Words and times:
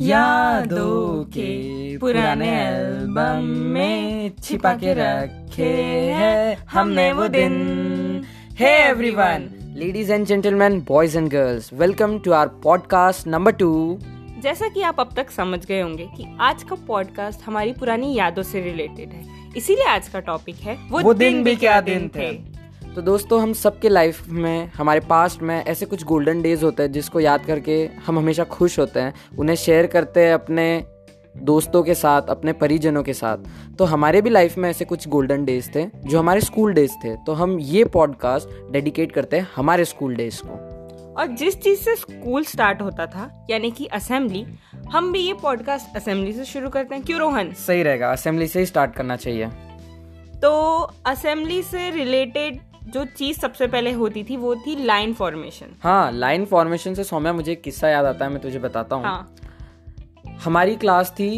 यादों 0.00 1.24
के 1.24 1.98
पुराने 1.98 2.48
एल्बम 2.62 3.44
में 3.44 4.32
छिपा 4.42 4.72
के 4.72 4.92
रखे 4.92 5.72
हैं 6.12 6.56
हमने 6.56 7.12
वो 7.12 7.28
दिन 7.28 8.24
hey 8.52 8.68
everyone 8.68 9.50
Ladies 9.78 10.10
and 10.10 10.26
gentlemen, 10.30 10.80
boys 10.90 11.16
and 11.16 11.34
girls, 11.34 11.80
welcome 11.82 12.24
to 12.24 12.30
our 12.30 12.48
podcast 12.66 13.28
number 13.28 13.52
two. 13.62 13.96
जैसा 14.40 14.68
कि 14.68 14.82
आप 14.82 15.00
अब 15.00 15.10
तक 15.16 15.30
समझ 15.30 15.66
गए 15.66 15.80
होंगे 15.80 16.08
कि 16.16 16.36
आज 16.40 16.62
का 16.62 16.76
पॉडकास्ट 16.76 17.40
हमारी 17.42 17.72
पुरानी 17.72 18.14
यादों 18.14 18.42
से 18.42 18.60
रिलेटेड 18.60 19.08
है। 19.08 19.24
इसीलिए 19.56 19.84
आज 19.84 20.08
का 20.08 20.20
टॉपिक 20.20 20.56
है 20.56 20.78
वो, 20.90 21.00
वो 21.00 21.14
दिन 21.14 21.32
दिन 21.32 21.44
भी 21.44 21.56
क्या 21.56 21.80
दिन 21.80 22.08
थे, 22.08 22.32
थे? 22.32 22.59
तो 22.94 23.02
दोस्तों 23.02 23.42
हम 23.42 23.52
सबके 23.52 23.88
लाइफ 23.88 24.28
में 24.28 24.66
हमारे 24.66 25.00
पास्ट 25.00 25.42
में 25.42 25.64
ऐसे 25.64 25.86
कुछ 25.86 26.04
गोल्डन 26.04 26.42
डेज़ 26.42 26.64
होते 26.64 26.82
हैं 26.82 26.92
जिसको 26.92 27.20
याद 27.20 27.44
करके 27.44 27.90
हम 28.06 28.18
हमेशा 28.18 28.44
खुश 28.44 28.78
होते 28.78 29.00
हैं। 29.00 29.12
उन्हें 29.38 29.56
शेयर 29.56 29.86
करते 29.86 30.24
हैं 30.26 30.34
अपने 30.34 30.84
दोस्तों 31.36 31.82
के 31.82 31.94
साथ 31.94 32.22
अपने 32.22 32.52
परिजनों 32.52 33.02
के 33.02 33.12
साथ। 33.12 33.38
तो 33.78 33.84
हमारे 33.84 34.22
भी 34.22 34.30
लाइफ 34.30 34.58
में 34.58 34.68
ऐसे 34.70 34.84
कुछ 34.84 35.08
गोल्डन 35.08 35.44
डेज़ 35.44 35.70
थे 35.74 35.84
जो 36.04 36.18
हमारे 36.18 36.40
स्कूल 36.40 36.72
डेज़ 36.74 36.92
थे। 37.04 37.16
तो 37.16 37.32
हम 37.32 37.58
ये 37.60 37.84
पॉडकास्ट 37.84 38.72
डेडिकेट 38.72 39.12
करते 39.12 39.36
हैं 39.36 39.48
हमारे 39.56 39.84
स्कूल 39.84 40.14
डेज़ 40.14 40.40
को। 40.44 41.14
और 41.14 41.26
जिस 41.26 41.60
चीज़ 41.60 41.80
से 41.80 41.94
स्कूल 41.96 42.44
स्टार्ट 42.44 42.82
होता 42.82 43.06
था 43.06 43.46
यानी 43.50 43.70
कि 43.70 43.86
असेंबली 43.86 44.44
हम 44.90 45.12
भी 45.12 45.20
ये 45.20 45.34
पॉडकास्ट 45.34 45.96
असेंबली 45.96 46.32
से 46.32 46.44
शुरू 46.44 46.68
करते 46.68 46.94
हैं। 46.94 47.04
क्यों 47.04 47.20
रोहन? 47.20 47.52
सही 47.52 47.82
रहेगा 47.82 48.10
असेंबली 48.10 48.46
से 48.46 48.58
ही 48.58 48.66
स्टार्ट 48.66 48.94
करना 48.94 49.16
चाहिए। 49.16 49.46
तो 50.42 50.50
असेंबली 51.06 51.62
से 51.62 51.90
रिलेटेड 51.90 52.60
जो 52.90 53.04
चीज़ 53.16 53.38
सबसे 53.40 53.66
पहले 53.66 53.92
होती 53.92 54.24
थी 54.24 54.36
वो 54.36 54.54
थी 54.56 54.74
लाइन 54.84 55.12
फॉर्मेशन 55.14 55.76
हाँ 55.82 56.10
लाइन 56.12 56.44
फॉर्मेशन 56.44 56.94
से 56.94 57.04
सौम्या 57.04 57.32
मुझे 57.32 57.52
एक 57.52 57.62
किस्सा 57.62 57.88
याद 57.88 58.04
आता 58.04 58.24
है 58.24 58.30
मैं 58.30 58.40
तुझे 58.42 58.58
बताता 58.58 58.96
हूँ। 58.96 59.04
हाँ। 59.04 59.36
हमारी 60.44 60.76
क्लास 60.76 61.10
थी 61.10 61.30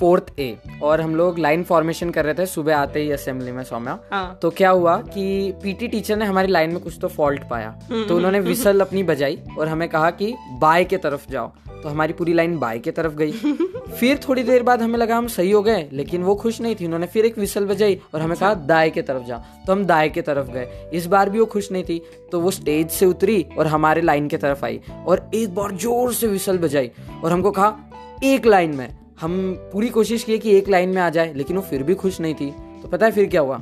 फोर्थ 0.00 0.38
ए 0.38 0.56
और 0.82 1.00
हम 1.00 1.14
लोग 1.16 1.38
लाइन 1.38 1.62
फॉर्मेशन 1.64 2.10
कर 2.10 2.24
रहे 2.24 2.34
थे 2.34 2.46
सुबह 2.46 2.76
आते 2.76 3.00
ही 3.00 3.10
असेंबली 3.10 3.52
में 3.52 3.62
सौम्या। 3.64 3.98
हाँ। 4.10 4.38
तो 4.42 4.50
क्या 4.50 4.70
हुआ 4.70 4.96
कि 5.14 5.52
पीटी 5.62 5.88
टीचर 5.88 6.16
ने 6.16 6.24
हमारी 6.24 6.48
लाइन 6.48 6.70
में 6.70 6.80
कुछ 6.80 6.98
तो 7.00 7.08
फॉल्ट 7.08 7.48
पाया। 7.50 7.70
तो 7.90 8.16
उन्होंने 8.16 8.40
विसल 8.40 8.80
अपनी 8.80 9.02
बजाई 9.02 9.38
और 9.58 9.68
हमें 9.68 9.88
कहा 9.88 10.10
कि 10.10 10.34
बाय 10.60 10.84
के 10.84 10.96
तरफ़ 10.96 11.30
जाओ। 11.30 11.52
तो 11.82 11.88
हमारी 11.88 12.12
पूरी 12.12 12.32
लाइन 12.32 12.58
बाय 12.58 12.78
के 12.78 12.90
तरफ़ 12.90 13.14
गई। 13.14 13.32
फिर 14.00 14.18
थोड़ी 14.28 14.42
देर 14.42 14.62
बाद 14.62 14.82
हमें 14.82 14.98
लगा 14.98 15.16
हम 15.16 15.26
सही 15.26 15.50
हो 15.50 15.62
गए 15.62 15.88
लेकिन 15.92 16.22
वो 16.22 16.34
खुश 16.34 16.60
नहीं 16.60 16.76
थी। 16.76 16.84
उन्होंने 16.84 17.06
फिर 17.06 17.26
एक 17.26 17.38
विसल 17.38 17.66
बजाई 17.66 17.98
और 18.14 18.20
हमें 18.20 18.36
कहा 18.38 18.54
दाएँ 18.54 18.90
के 18.90 19.02
तरफ़ 19.02 19.22
जाओ। 19.22 19.38
तो 19.66 19.72
हम 19.72 19.84
दाएँ 19.84 20.08
के 20.10 20.22
तरफ़ 20.22 20.50
गए। 20.50 20.90
इस 20.92 21.06
बार 21.06 21.30
भी 21.30 21.38
वो 21.38 21.46
खुश 21.46 21.72
नहीं 21.72 21.84
थी। 21.84 22.00
तो 22.32 22.40
वो 22.40 22.50
स्टेज 22.50 22.90
से 22.90 23.06
उतरी 23.06 23.46
और 23.58 23.66
हमारे 23.66 24.00
लाइन 24.00 24.28
के 24.28 24.36
तरफ़ 24.36 24.64
आई 24.64 24.80
और 25.06 25.30
एक 25.34 25.54
बार 25.54 25.72
ज़ोर 25.72 26.12
से 26.12 26.26
विसल 26.26 26.58
बजाई 26.58 26.90
और 27.24 27.32
हमको 27.32 27.50
कहा 27.50 27.76
एक 28.24 28.46
लाइन 28.46 28.74
में। 28.74 28.99
हम 29.20 29.54
पूरी 29.72 29.88
कोशिश 29.88 30.22
की 30.24 30.38
कि 30.38 30.56
एक 30.56 30.68
लाइन 30.68 30.88
में 30.88 31.00
आ 31.02 31.08
जाए 31.10 31.32
लेकिन 31.34 31.56
वो 31.56 31.62
फिर 31.62 31.82
भी 31.82 31.94
खुश 31.94 32.20
नहीं 32.20 32.34
थी। 32.34 32.50
तो 32.82 32.88
पता 32.88 33.06
है 33.06 33.12
फिर 33.12 33.28
क्या 33.28 33.40
हुआ? 33.40 33.56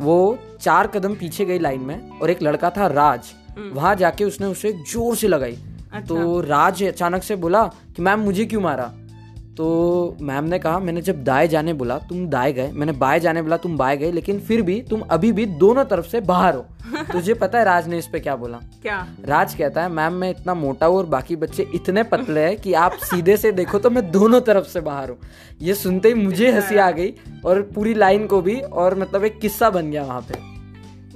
वो 0.00 0.38
चार 0.60 0.86
कदम 0.86 1.14
पीछे 1.14 1.44
गई 1.44 1.58
लाइन 1.58 1.80
में 1.80 2.18
और 2.18 2.30
एक 2.30 2.42
लड़का 2.42 2.70
था 2.70 2.86
राज। 2.86 3.32
वहाँ 3.72 3.94
जाके 3.94 4.24
उसने 4.24 4.46
उसे 4.46 4.72
ज़ोर 4.72 5.16
से 5.16 5.28
लगाई। 5.28 5.56
अच्छा। 5.92 6.00
तो 6.00 6.40
राज 6.40 6.82
अचानक 6.84 7.22
से 7.22 7.36
बोला 7.36 7.64
कि 7.96 8.02
मैम 8.02 8.20
मुझे 8.20 8.44
क्यों 8.44 8.60
मारा? 8.60 8.92
तो 9.58 10.16
मैम 10.20 10.44
ने 10.44 10.58
कहा 10.58 10.78
मैंने 10.78 11.00
जब 11.02 11.22
दाएँ 11.24 11.46
जाने 11.48 11.72
बोला 11.72 11.98
तुम 11.98 12.26
दाएँ 12.28 12.52
गए। 12.52 12.70
मैंने 12.72 12.92
बाएँ 12.92 13.20
जाने 13.20 13.42
बोला 13.42 13.56
तुम 13.56 13.76
बाएँ 13.76 13.96
गए 13.96 14.10
लेकिन 14.12 14.38
फिर 14.40 14.62
भी 14.62 14.80
तुम 14.82 15.00
अभी 15.00 15.32
भी 15.32 15.46
दोनों 15.46 15.84
तरफ़ 15.84 16.06
से 16.06 16.20
बाहर 16.20 16.54
हो। 16.54 16.66
तुझे 17.12 17.34
पता 17.34 17.58
है 17.58 17.64
राज 17.64 17.88
ने 17.88 17.98
इस 17.98 18.06
पे 18.06 18.20
क्या 18.20 18.36
बोला? 18.36 18.58
क्या? 18.82 19.06
राज 19.24 19.54
कहता 19.54 19.82
है 19.82 19.88
मैम 19.88 20.12
मैं 20.12 20.30
इतना 20.30 20.54
मोटा 20.54 20.86
हूँ 20.86 20.96
और 20.96 21.06
बाकी 21.06 21.36
बच्चे 21.36 21.66
इतने 21.74 22.02
पतले 22.02 22.40
हैं 22.40 22.56
कि 22.56 22.72
आप 22.74 22.92
सीधे 22.92 23.36
से 23.36 23.52
देखो 23.52 23.78
तो 23.78 23.90
मैं 23.90 24.10
दोनों 24.10 24.40
तरफ़ 24.40 24.66
से 24.66 24.80
बाहर 24.80 25.10
हूँ। 25.10 25.18
ये 25.62 25.74
सुनते 25.74 26.08
ही 26.08 26.14
मुझे 26.14 26.50
हँसी 26.52 26.76
आ 26.76 26.90
गई 26.90 27.12
और 27.44 27.62
पूरी 27.74 27.94
लाइन 27.94 28.26
को 28.26 28.40
भी 28.40 28.60
और 28.60 28.94
मतलब 28.94 29.24
एक 29.24 29.38
किस्सा 29.40 29.70
बन 29.70 29.90
गया 29.90 30.04
वहाँ 30.04 30.20
पे। 30.20 30.38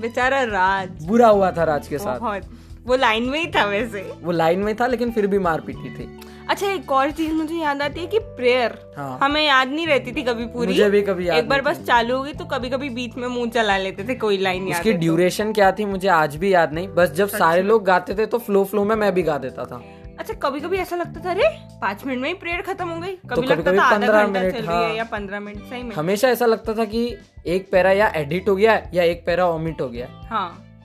बेचारा 0.00 0.42
राज। 0.42 1.06
बुरा 1.06 1.28
हुआ 1.28 1.50
था 1.50 1.64
राज 1.64 1.88
के 1.88 1.98
साथ। 1.98 2.50
वो 2.86 2.96
लाइन 2.96 3.22
में 3.22 3.38
ही 3.40 3.46
था 3.46 3.64
वैसे। 3.64 4.00
वो 4.22 4.32
लाइन 4.32 4.58
में 4.58 4.74
था 4.76 4.86
लेकिन 4.86 5.10
फिर 5.10 5.26
भी 5.26 5.38
मार 5.38 5.60
पीटी 5.60 5.90
थी। 5.90 6.08
अच्छा 6.50 6.66
एक 6.66 6.90
और 6.92 7.10
चीज़ 7.10 7.32
मुझे 7.32 7.54
याद 7.54 7.82
आती 7.82 8.00
है 8.00 8.06
कि 8.06 8.18
प्रेयर 8.36 8.78
हाँ। 8.96 9.18
हमें 9.22 9.42
याद 9.46 9.68
नहीं 9.68 9.86
रहती 9.86 10.12
थी 10.12 10.22
कभी 10.22 10.46
पूरी 10.46 10.66
मुझे 10.66 10.88
भी 10.90 11.02
कभी 11.02 11.28
याद 11.28 11.38
एक 11.38 11.48
बार 11.48 11.60
बस 11.62 11.82
चालू 11.86 12.16
हो 12.16 12.22
गई 12.22 12.32
तो 12.32 12.44
कभी 12.44 12.70
कभी 12.70 12.88
बीच 12.90 13.16
में 13.16 13.26
मुँह 13.28 13.50
चला 13.50 13.76
लेते 13.78 14.04
थे 14.08 14.14
कोई 14.14 14.38
लाइन 14.38 14.68
याद 14.68 14.76
उसकी 14.76 14.88
है 14.88 14.94
तो। 14.94 15.00
ड्यूरेशन 15.00 15.52
क्या 15.52 15.70
थी 15.72 15.84
मुझे 15.84 16.08
आज 16.08 16.36
भी 16.36 16.52
याद 16.54 16.72
नहीं 16.72 16.88
बस 16.94 17.12
जब 17.12 17.28
सारे 17.30 17.62
लोग 17.62 17.84
गाते 17.84 18.14
थे 18.14 18.26
तो 18.26 18.38
फ्लो 18.40 18.64
फ्लो 18.64 18.84
में 18.84 18.94
मैं 18.96 19.12
भी 19.14 19.22
गा 19.22 19.38
देता 19.38 19.64
था 19.64 19.82
अच्छा 20.18 20.34
कभी 20.42 20.60
कभी 20.60 20.76
ऐसा 20.76 20.96
लगता 20.96 21.24
था 21.24 21.30
अरे 21.30 21.48
पाँच 21.80 22.04
मिनट 22.06 22.20
में 22.20 22.28
ही 22.28 22.34
प्रेयर 22.34 22.60
खत्म 22.62 22.88
हो 22.88 22.98
गई 23.00 23.12
कभी 23.12 23.34
कभी- 23.36 23.50
लगता 23.50 23.70
कभी 23.70 23.78
था 23.78 23.84
आधा 23.84 23.98
घंटा 23.98 24.40
मिनट, 24.40 24.52
चल 24.54 24.66
रही। 24.66 24.82
है 24.84 24.96
या 24.96 25.04
पंद्रह 25.04 25.40
मिनट 25.40 25.62
सही 25.70 25.82
में 25.82 25.94
हमेशा 25.96 26.28
ऐसा 26.28 26.46
लगता 26.46 26.74
था 26.74 26.84
कि 26.84 27.04
एक 27.46 27.70
पैरा 27.72 27.92
या 27.92 28.12
एडिट 28.16 28.48
हो 28.48 28.56
गया 28.56 28.80
या 28.94 29.02
एक 29.04 29.24
पैरा 29.26 29.46
ओमिट 29.46 29.80
हो 29.80 29.88
गया 29.88 30.06
है। 30.06 30.28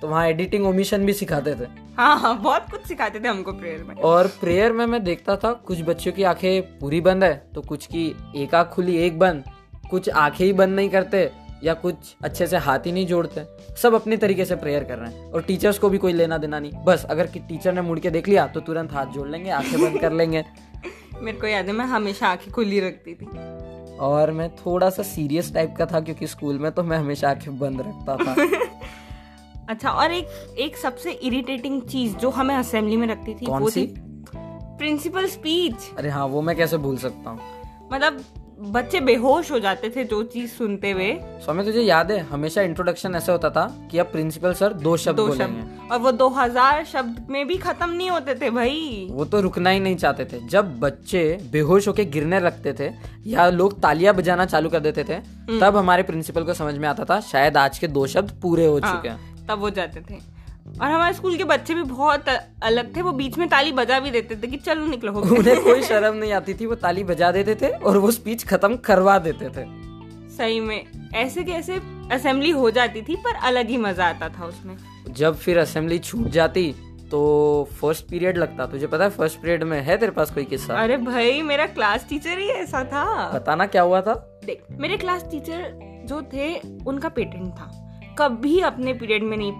तो 0.01 0.07
वहाँ 0.07 0.27
एडिटिंग 0.27 0.65
ओमिशन 0.67 1.05
भी 1.05 1.13
सिखाते 1.13 1.53
थे। 1.55 1.67
हाँ 1.97 2.19
हाँ 2.19 2.37
बहुत 2.41 2.65
कुछ 2.71 2.85
सिखाते 2.87 3.19
थे 3.19 3.27
हमको 3.27 3.51
प्रेयर 3.51 3.83
में। 3.83 3.95
और 3.95 4.27
प्रेयर 4.39 4.73
में 4.73 4.85
मैं 4.85 5.03
देखता 5.03 5.35
था 5.35 5.51
कुछ 5.67 5.81
बच्चों 5.81 6.11
की 6.11 6.23
आँखें 6.23 6.79
पूरी 6.79 7.01
बंद 7.01 7.23
है 7.23 7.33
तो 7.55 7.61
कुछ 7.61 7.85
की 7.85 8.05
एक 8.35 8.55
आँख 8.55 8.67
खुली 8.67 8.97
एक 8.97 9.19
बंद। 9.19 9.43
कुछ 9.89 10.09
आँखें 10.09 10.45
ही 10.45 10.53
बंद 10.53 10.75
नहीं 10.75 10.89
करते 10.89 11.29
या 11.63 11.73
कुछ 11.73 12.15
अच्छे 12.23 12.47
से 12.47 12.57
हाथ 12.57 12.79
ही 12.79 12.91
नहीं 12.91 13.05
जोड़ते। 13.07 13.43
सब 13.75 13.93
अपने 13.93 14.17
तरीके 14.17 14.45
से 14.45 14.55
प्रेयर 14.55 14.83
कर 14.83 14.97
रहे 14.97 15.11
हैं। 15.11 15.31
और 15.31 15.41
टीचर्स 15.41 15.79
को 15.79 15.89
भी 15.89 15.97
कोई 15.97 16.13
लेना 16.13 16.37
देना 16.37 16.59
नहीं। 16.59 16.71
बस 16.85 17.05
अगर 17.09 17.27
कि 17.27 17.39
टीचर 17.39 17.73
ने 17.73 17.81
मुड़ 17.81 17.99
के 17.99 18.09
देख 18.09 18.27
लिया 18.27 18.47
तो 18.47 18.59
तुरंत 18.59 18.93
हाथ 18.93 19.05
जोड़ 19.05 19.27
लेंगे 19.27 19.49
आँखें 19.49 19.81
बंद 19.81 19.99
कर 20.01 20.11
लेंगे। 20.11 20.43
मेरे 21.21 21.37
को 21.37 21.47
याद 21.47 21.65
है 21.65 21.71
मैं 21.71 21.85
हमेशा 21.85 22.27
आँखें 22.27 22.51
खुली 22.53 22.79
रखती 22.79 23.13
थी। 23.15 23.25
और 23.97 24.31
मैं 24.31 24.49
थोड़ा 24.55 24.89
सा 24.89 25.03
सीरियस 25.03 25.53
टाइप 25.53 25.75
का 25.77 25.85
था 25.85 25.99
क्योंकि 25.99 26.27
स्कूल 26.27 26.59
में 26.59 26.71
तो 26.71 26.83
मैं 26.83 26.97
हमेशा 26.97 27.29
आँखें 27.29 27.57
बंद 27.59 27.81
रखता 27.81 28.15
था। 28.15 28.35
अच्छा 29.69 29.89
और 29.91 30.11
एक 30.11 30.55
एक 30.59 30.77
सबसे 30.77 31.11
इरिटेटिंग 31.11 31.81
चीज़ 31.81 32.15
जो 32.17 32.29
हमें 32.29 32.55
असेंबली 32.55 32.97
में 32.97 33.07
रखती 33.07 33.33
थी 33.35 33.45
कौन 33.45 33.61
वो 33.61 33.69
सी? 33.69 33.85
थी 33.87 34.05
प्रिंसिपल 34.79 35.27
स्पीच 35.27 35.91
अरे 35.97 36.09
हाँ 36.09 36.25
वो 36.27 36.41
मैं 36.41 36.55
कैसे 36.57 36.77
भूल 36.77 36.97
सकता 36.97 37.29
हूँ? 37.29 37.39
मतलब 37.93 38.23
बच्चे 38.73 38.99
बेहोश 38.99 39.51
हो 39.51 39.59
जाते 39.59 39.89
थे 39.95 40.03
जो 40.03 40.21
चीज़ 40.25 40.51
सुनते 40.51 40.91
हुए। 40.91 41.11
स्वामी 41.43 41.63
तुझे 41.63 41.81
याद 41.81 42.11
है 42.11 42.19
हमेशा 42.29 42.61
इंट्रोडक्शन 42.61 43.15
ऐसे 43.15 43.31
होता 43.31 43.49
था 43.49 43.65
कि 43.91 43.97
अब 43.97 44.05
प्रिंसिपल 44.11 44.53
सर 44.53 44.73
दो 44.75 44.95
शब्द 44.97 45.17
दो 45.17 45.27
बोलेंगे। 45.27 45.61
शब्द। 45.61 45.91
और 45.91 45.99
वो 45.99 46.11
दो 46.11 46.27
हज़ार 46.29 46.83
शब्द 46.85 47.27
में 47.29 47.45
भी 47.47 47.57
खत्म 47.57 47.89
नहीं 47.89 48.09
होते 48.09 48.35
थे 48.35 48.49
भाई। 48.49 49.07
वो 49.11 49.25
तो 49.25 49.41
रुकना 49.41 49.69
ही 49.69 49.79
नहीं 49.79 49.95
चाहते 49.95 50.25
थे। 50.25 50.39
जब 50.47 50.79
बच्चे 50.79 51.23
बेहोश 51.51 51.87
होके 51.87 52.05
गिरने 52.07 52.39
लगते 52.39 52.73
थे 52.79 52.89
या 53.29 53.49
लोग 53.49 53.79
तालियाँ 53.81 54.13
बजाना 54.15 54.45
चालू 54.45 54.69
कर 54.69 54.79
देते 54.79 55.03
थे 55.03 55.13
हम्म। 55.13 55.59
तब 55.61 55.77
हमारे 55.77 56.03
प्रिंसिपल 56.03 56.43
को 56.43 56.53
समझ 56.53 56.77
में 56.77 56.87
आता 56.89 57.05
था 57.05 57.19
शायद 57.23 57.57
आज 57.57 57.79
के 57.79 57.87
दो 57.89 58.07
शब्द 58.07 58.39
पूरे 58.41 58.65
हो 58.65 58.79
हाँ, 58.83 58.95
चुके 58.95 59.09
हैं। 59.09 59.36
तब 59.47 59.59
वो 59.59 59.69
जाते 59.71 60.01
थे। 60.01 60.19
और 60.71 60.91
हमारे 60.91 61.13
स्कूल 61.13 61.35
के 61.37 61.43
बच्चे 61.43 61.73
भी 61.73 61.83
बहुत 61.83 62.29
अलग 62.63 62.95
थे 62.95 63.01
वो 63.01 63.11
बीच 63.13 63.37
में 63.37 63.47
ताली 63.49 63.71
बजा 63.71 63.99
भी 63.99 64.11
देते 64.11 64.35
थे 64.35 64.47
कि 64.47 64.57
चलो 64.57 64.85
निकलो 64.85 65.11
उन्हें 65.13 65.63
कोई 65.63 65.81
शर्म 65.83 66.15
नहीं 66.15 66.31
आती 66.33 66.53
थी 66.53 66.65
वो 66.65 66.75
ताली 66.77 67.03
बजा 67.03 67.31
देते 67.31 67.55
थे 67.55 67.69
और 67.69 67.97
वो 67.97 68.11
स्पीच 68.11 68.43
खत्म 68.47 68.75
करवा 68.85 69.17
देते 69.19 69.49
थे। 69.49 69.65
सही 70.37 70.59
में 70.59 71.11
ऐसे 71.15 71.43
कैसे 71.43 71.79
असेंबली 72.11 72.49
हो 72.51 72.71
जाती 72.71 73.01
थी 73.01 73.15
पर 73.17 73.35
अलग 73.43 73.69
ही 73.69 73.77
मज़ा 73.77 74.05
आता 74.05 74.29
था 74.29 74.45
उसमें। 74.45 74.75
जब 75.09 75.37
फिर 75.37 75.57
असेंबली 75.57 75.99
छूट 75.99 76.27
जाती 76.29 76.71
तो 77.11 77.19
फ़र्स्ट 77.71 78.05
पीरियड 78.05 78.37
लगता। 78.37 78.65
तुझे 78.65 78.87
पता 78.87 79.03
है 79.03 79.09
फ़र्स्ट 79.09 79.41
पीरियड 79.41 79.63
में 79.63 79.79
है 79.81 79.97
तेरे 79.97 80.11
पास 80.11 80.31
कोई 80.31 80.43
किस्सा? 80.45 80.73
अरे 80.75 80.97
भाई 80.99 81.41
मेरा 81.41 81.65
क्लास 81.67 82.05
टीचर 82.09 82.37
ही 82.39 82.47
ऐसा 82.51 82.83
था। 82.83 83.31
बताना 83.33 83.65
क्या 83.65 83.81
हुआ 83.81 84.01
था? 84.01 84.13
देख 84.45 84.63
मेरे 84.71 84.97
क्लास 84.97 85.23
टीचर 85.31 85.69
जो 86.05 86.21
थे 86.33 86.55
उनका 86.85 87.09
पेटेंट 87.09 87.51
था। 87.51 87.71
कभी 88.19 88.59
अपने 88.61 88.93
पीरियड 88.93 89.23
में 89.23 89.37
नहीं 89.37 89.51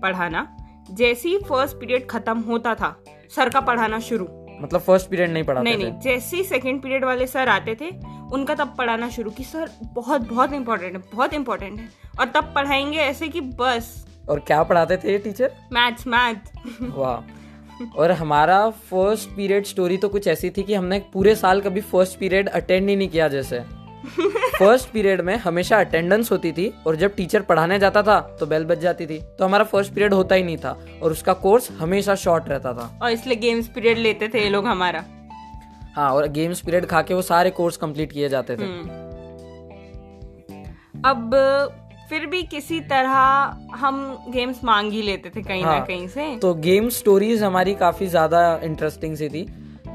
पढ़ाना। 0.00 0.46
जैसे 0.90 1.28
ही 1.28 1.38
फ़र्स्ट 1.38 1.76
पीरियड 1.76 2.06
खत्म 2.06 2.38
होता 2.40 2.74
था 2.74 2.96
सर 3.36 3.48
का 3.48 3.60
पढ़ाना 3.60 3.98
शुरू। 4.00 4.28
मतलब 4.62 4.80
फ़र्स्ट 4.80 5.10
पीरियड 5.10 5.30
नहीं 5.30 5.44
पढ़ाते 5.44 5.64
नहीं 5.64 5.76
नहीं 5.76 5.98
जैसे 6.00 6.36
ही 6.36 6.44
सेकेंड 6.44 6.82
पीरियड 6.82 7.04
वाले 7.04 7.26
सर 7.26 7.48
आते 7.48 7.74
थे 7.74 7.90
उनका 8.32 8.54
तब 8.54 8.74
पढ़ाना 8.78 9.08
शुरू 9.08 9.30
कि 9.30 9.44
सर 9.44 9.70
बहुत 9.94 10.28
बहुत 10.28 10.52
इंपॉर्टेंट 10.52 10.96
है 10.96 11.02
बहुत 11.14 11.34
इंपॉर्टेंट 11.34 11.78
है। 11.80 11.88
और 12.20 12.26
तब 12.26 12.52
पढ़ाएँगे 12.54 12.98
ऐसे 12.98 13.28
कि 13.28 13.40
बस। 13.40 14.06
और 14.28 14.40
क्या 14.40 14.62
पढ़ाते 14.62 14.96
थे 14.96 15.12
ये 15.12 15.18
टीचर 15.18 15.52
मैथ्स 15.72 16.06
मैथ 16.06 16.52
वाह। 16.98 17.96
और 17.98 18.10
हमारा 18.12 18.68
फ़र्स्ट 18.70 19.28
पीरियड 19.28 19.64
स्टोरी 19.64 19.96
तो 19.96 20.08
कुछ 20.08 20.26
ऐसी 20.28 20.50
थी 20.50 20.62
कि 20.62 20.74
हमने 20.74 20.98
पूरे 21.12 21.34
साल 21.34 21.60
कभी 21.60 21.80
फ़र्स्ट 21.80 22.18
पीरियड 22.18 22.48
अटेंड 22.48 22.88
ही 22.88 22.96
नहीं 22.96 23.08
किया 23.08 23.28
जैसे। 23.28 23.62
फ़र्स्ट 24.00 24.88
पीरियड 24.88 25.20
में 25.20 25.34
हमेशा 25.38 25.78
अटेंडेंस 25.80 26.30
होती 26.32 26.52
थी 26.52 26.72
और 26.86 26.96
जब 26.96 27.14
टीचर 27.14 27.42
पढ़ाने 27.42 27.78
जाता 27.78 28.02
था 28.02 28.18
तो 28.40 28.46
बेल 28.46 28.64
बज 28.64 28.80
जाती 28.80 29.06
थी। 29.06 29.18
तो 29.38 29.44
हमारा 29.44 29.64
फ़र्स्ट 29.64 29.92
पीरियड 29.94 30.14
होता 30.14 30.34
ही 30.34 30.42
नहीं 30.42 30.56
था 30.56 30.70
और 31.02 31.12
उसका 31.12 31.32
कोर्स 31.42 31.70
हमेशा 31.80 32.14
शॉर्ट 32.16 32.48
रहता 32.48 32.72
था। 32.72 32.98
और 33.02 33.10
इसलिए 33.10 33.36
गेम्स 33.38 33.68
पीरियड 33.68 33.98
लेते 33.98 34.28
थे 34.28 34.42
ये 34.42 34.48
लोग 34.48 34.66
हमारा। 34.66 35.04
हाँ 35.96 36.10
और 36.10 36.26
गेम्स 36.30 36.60
पीरियड 36.60 36.86
खा 36.86 37.02
के 37.02 37.14
वो 37.14 37.22
सारे 37.24 37.50
कोर्स 37.50 37.76
कंप्लीट 37.76 38.12
किए 38.12 38.28
जाते 38.28 38.56
थे। 38.56 38.62
हम्म। 38.62 38.98
अब 41.04 41.34
फिर 42.10 42.26
भी 42.26 42.42
किसी 42.42 42.80
तरह 42.80 43.10
हम 43.76 43.98
गेम्स 44.28 44.60
मांग 44.64 44.92
ही 44.92 45.02
लेते 45.02 45.30
थे 45.30 45.42
कहीं 45.42 45.62
हाँ, 45.62 45.78
ना। 45.78 45.84
कहीं 45.84 46.06
से। 46.08 46.36
तो 46.36 46.54
गेम 46.56 46.88
स्टोरीज 46.88 47.42
हमारी 47.42 47.74
काफ़ी 47.74 48.06
ज़्यादा 48.06 48.60
इंटरेस्टिंग 48.64 49.16
सी 49.16 49.28
थी। 49.28 49.42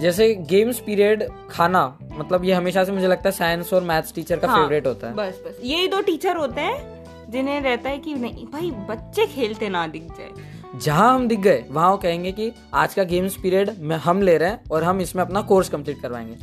जैसे 0.01 0.33
गेम्स 0.49 0.79
पीरियड 0.79 1.23
खाना 1.49 1.97
मतलब 2.17 2.43
ये 2.45 2.53
हमेशा 2.53 2.83
से 2.83 2.91
मुझे 2.91 3.07
लगता 3.07 3.29
है 3.29 3.31
साइंस 3.31 3.73
और 3.73 3.83
मैथ्स 3.83 4.13
टीचर 4.13 4.39
का 4.39 4.47
हाँ, 4.47 4.57
फेवरेट 4.57 4.87
होता 4.87 5.07
है। 5.07 5.13
बस 5.13 5.41
बस। 5.47 5.59
यही 5.63 5.87
दो 5.87 6.01
टीचर 6.01 6.35
होते 6.37 6.61
हैं 6.61 7.31
जिन्हें 7.31 7.61
रहता 7.61 7.89
है 7.89 7.97
कि 7.97 8.13
नहीं 8.13 8.45
भाई 8.45 8.71
बच्चे 8.89 9.25
खेलते 9.25 9.69
ना 9.69 9.85
दिख 9.87 10.03
जाए। 10.03 10.79
जहाँ 10.79 11.13
हम 11.15 11.27
दिख 11.27 11.39
गए 11.39 11.63
वहाँ 11.69 11.89
वो 11.91 11.97
कहेंगे 11.97 12.31
कि 12.31 12.51
आज 12.73 12.93
का 12.93 13.03
गेम्स 13.03 13.35
पीरियड 13.35 13.71
में 13.79 13.95
हम 13.95 14.21
ले 14.21 14.37
रहे 14.37 14.49
हैं 14.49 14.61
और 14.71 14.83
हम 14.83 15.01
इसमें 15.01 15.23
अपना 15.23 15.41
कोर्स 15.41 15.69
कंप्लीट 15.69 16.01
करवाएँगे। 16.01 16.35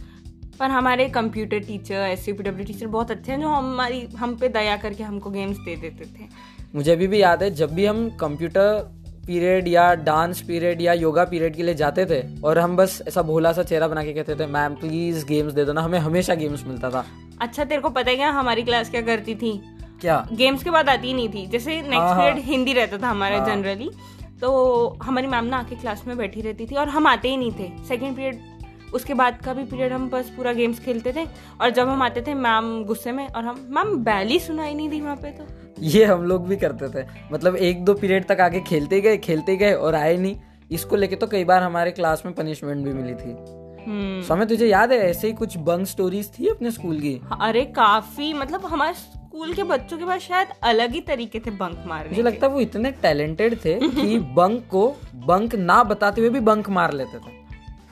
पर 0.61 0.71
हमारे 0.71 1.09
कंप्यूटर 1.09 1.59
टीचर 1.59 1.95
एस 1.95 2.27
टीचर 2.29 2.87
बहुत 2.87 3.11
अच्छे 3.11 3.33
हैं 3.33 3.41
जो 3.41 3.49
हमारी 3.49 4.01
हम 4.19 4.37
पे 4.37 4.49
दया 4.49 4.77
करके 4.77 5.05
हमको 5.05 5.31
गेम्स 5.31 5.57
दे 5.57 5.77
देते 5.77 6.05
थे। 6.05 6.29
मुझे 6.75 6.93
अभी 6.93 7.07
भी 7.07 7.23
याद 7.23 7.43
है 7.43 7.51
जब 7.51 7.75
भी 7.75 7.87
हम 7.87 8.09
कंप्यूटर 8.11 9.02
पीरियड 9.27 9.69
या 9.69 9.95
डांस 9.95 10.41
पीरियड 10.41 10.81
या 10.81 10.93
योगा 10.93 11.25
पीरियड 11.25 11.57
के 11.57 11.63
लिए 11.63 11.75
जाते 11.75 12.07
थे 12.07 12.21
और 12.43 12.59
हम 12.59 12.77
बस 12.77 13.03
ऐसा 13.09 13.23
भोला 13.23 13.53
सा 13.53 13.63
चेहरा 13.63 13.89
बना 13.89 14.05
के 14.05 14.13
कहते 14.13 14.35
थे 14.35 14.47
मैम 14.47 14.75
प्लीज़ 14.75 15.25
गेम्स 15.27 15.53
दे 15.53 15.65
दो 15.65 15.73
ना 15.73 15.83
हमें 15.83 15.99
हमेशा 15.99 16.35
गेम्स 16.35 16.65
मिलता 16.67 16.91
था। 16.91 17.05
अच्छा 17.41 17.65
तेरे 17.65 17.83
को 17.83 17.91
पता 17.91 18.11
है 18.11 18.17
क्या 18.17 18.31
हमारी 18.31 18.63
क्लास 18.63 18.91
क्या 18.91 19.01
करती 19.03 19.35
थी? 19.35 19.53
क्या? 20.01 20.27
गेम्स 20.33 20.65
के 20.65 20.71
बाद 20.71 20.89
आती 20.89 21.13
नहीं 21.13 21.29
थी। 21.29 21.47
जैसे 21.47 21.75
नेक्स्ट 21.75 21.95
हाँ, 21.95 22.15
हाँ। 22.15 22.25
पीरियड 22.25 22.45
हिंदी 22.47 22.73
रहता 22.73 22.99
था 22.99 23.11
हमारा 23.11 23.39
हाँ। 23.39 23.47
जनरली 23.47 23.91
तो 24.41 24.99
हमारी 25.03 25.27
मैम 25.27 25.45
ना 25.45 25.59
आके 25.59 25.77
क्लास 25.77 26.03
में 26.07 26.17
बैठी 26.17 26.41
रहती 26.41 26.67
थी 26.67 26.75
और 26.75 26.89
हम 26.89 27.07
आते 27.07 27.29
ही 27.29 27.37
नहीं 27.37 27.53
थे। 27.53 27.71
सेकंड 27.89 28.17
पीरियड 28.17 28.41
उसके 28.95 29.15
बाद 29.15 29.39
का 29.45 29.53
भी 29.55 29.65
पीरियड 29.65 29.93
हम 29.93 30.09
बस 30.11 30.33
पूरा 30.37 30.53
गेम्स 30.53 30.81
खेलते 30.81 31.13
थे। 31.13 31.25
और 31.61 31.71
जब 31.71 31.89
हम 31.89 32.03
आते 32.03 32.23
थे 32.23 32.35
मैम 32.35 32.85
गुस्से 32.85 33.13
में 33.13 33.27
और 33.29 33.45
हम 33.45 33.67
मैम 33.71 33.97
बैल 34.05 34.29
ही 34.29 34.39
सुनाई 34.41 34.75
नहीं 34.75 34.89
दी 34.89 35.01
वहाँ 35.01 35.17
पे 35.17 35.31
तो? 35.31 35.45
ये 35.87 36.05
हम 36.05 36.23
लोग 36.23 36.49
भी 36.49 36.57
करते 36.57 36.89
थे। 36.89 37.07
मतलब 37.33 37.57
एक 37.57 37.85
दो 37.85 37.95
पीरियड 37.95 38.25
तक 38.25 38.41
आगे 38.41 38.61
खेलते 38.61 39.01
गए 39.01 39.17
खेलते 39.17 39.57
गए 39.57 39.73
और 39.73 39.95
आए 39.95 40.17
नहीं। 40.17 40.37
इसको 40.71 40.97
लेके 40.97 41.17
तो 41.17 41.27
कई 41.27 41.45
बार 41.45 41.63
हमारे 41.63 41.91
क्लास 41.91 42.23
में 42.27 42.35
पनिशमेंट 42.35 42.85
भी 42.85 42.93
मिली 42.93 43.15
थी। 43.15 43.31
हम्म। 43.87 44.23
समय 44.23 44.47
तुझे 44.47 44.67
याद 44.67 44.93
है 44.93 44.99
ऐसे 44.99 45.27
ही 45.27 45.33
कुछ 45.33 45.57
बंक 45.57 45.87
स्टोरीज 45.87 46.31
थी 46.39 46.49
अपने 46.49 46.71
स्कूल 46.71 47.01
की? 47.01 47.21
अरे 47.41 47.65
काफ़ी। 47.65 48.33
मतलब 48.33 48.67
हमारे 48.67 48.95
स्कूल 48.95 49.53
के 49.53 49.63
बच्चों 49.63 49.99
के 49.99 50.05
पास 50.05 50.21
शायद 50.21 50.49
अलग 50.63 50.91
ही 50.91 51.01
तरीके 51.01 51.41
थे 51.41 51.51
बंक 51.51 51.85
मारने 51.87 52.11
मुझे 52.11 52.23
लगता 52.23 52.47
है 52.47 52.53
वो 52.53 52.61
इतने 52.61 52.91
टैलेंटेड 52.91 53.59
थे 53.65 53.75
कि 53.89 54.19
बंक 54.19 54.67
को 54.71 54.97
बंक 55.15 55.55
ना 55.55 55.83
बताते 55.85 56.21
हुए 56.21 56.31
भी 56.31 56.41
बंक 56.41 56.69
मार 56.71 56.93
लेते 56.93 57.19
थे। 57.19 57.41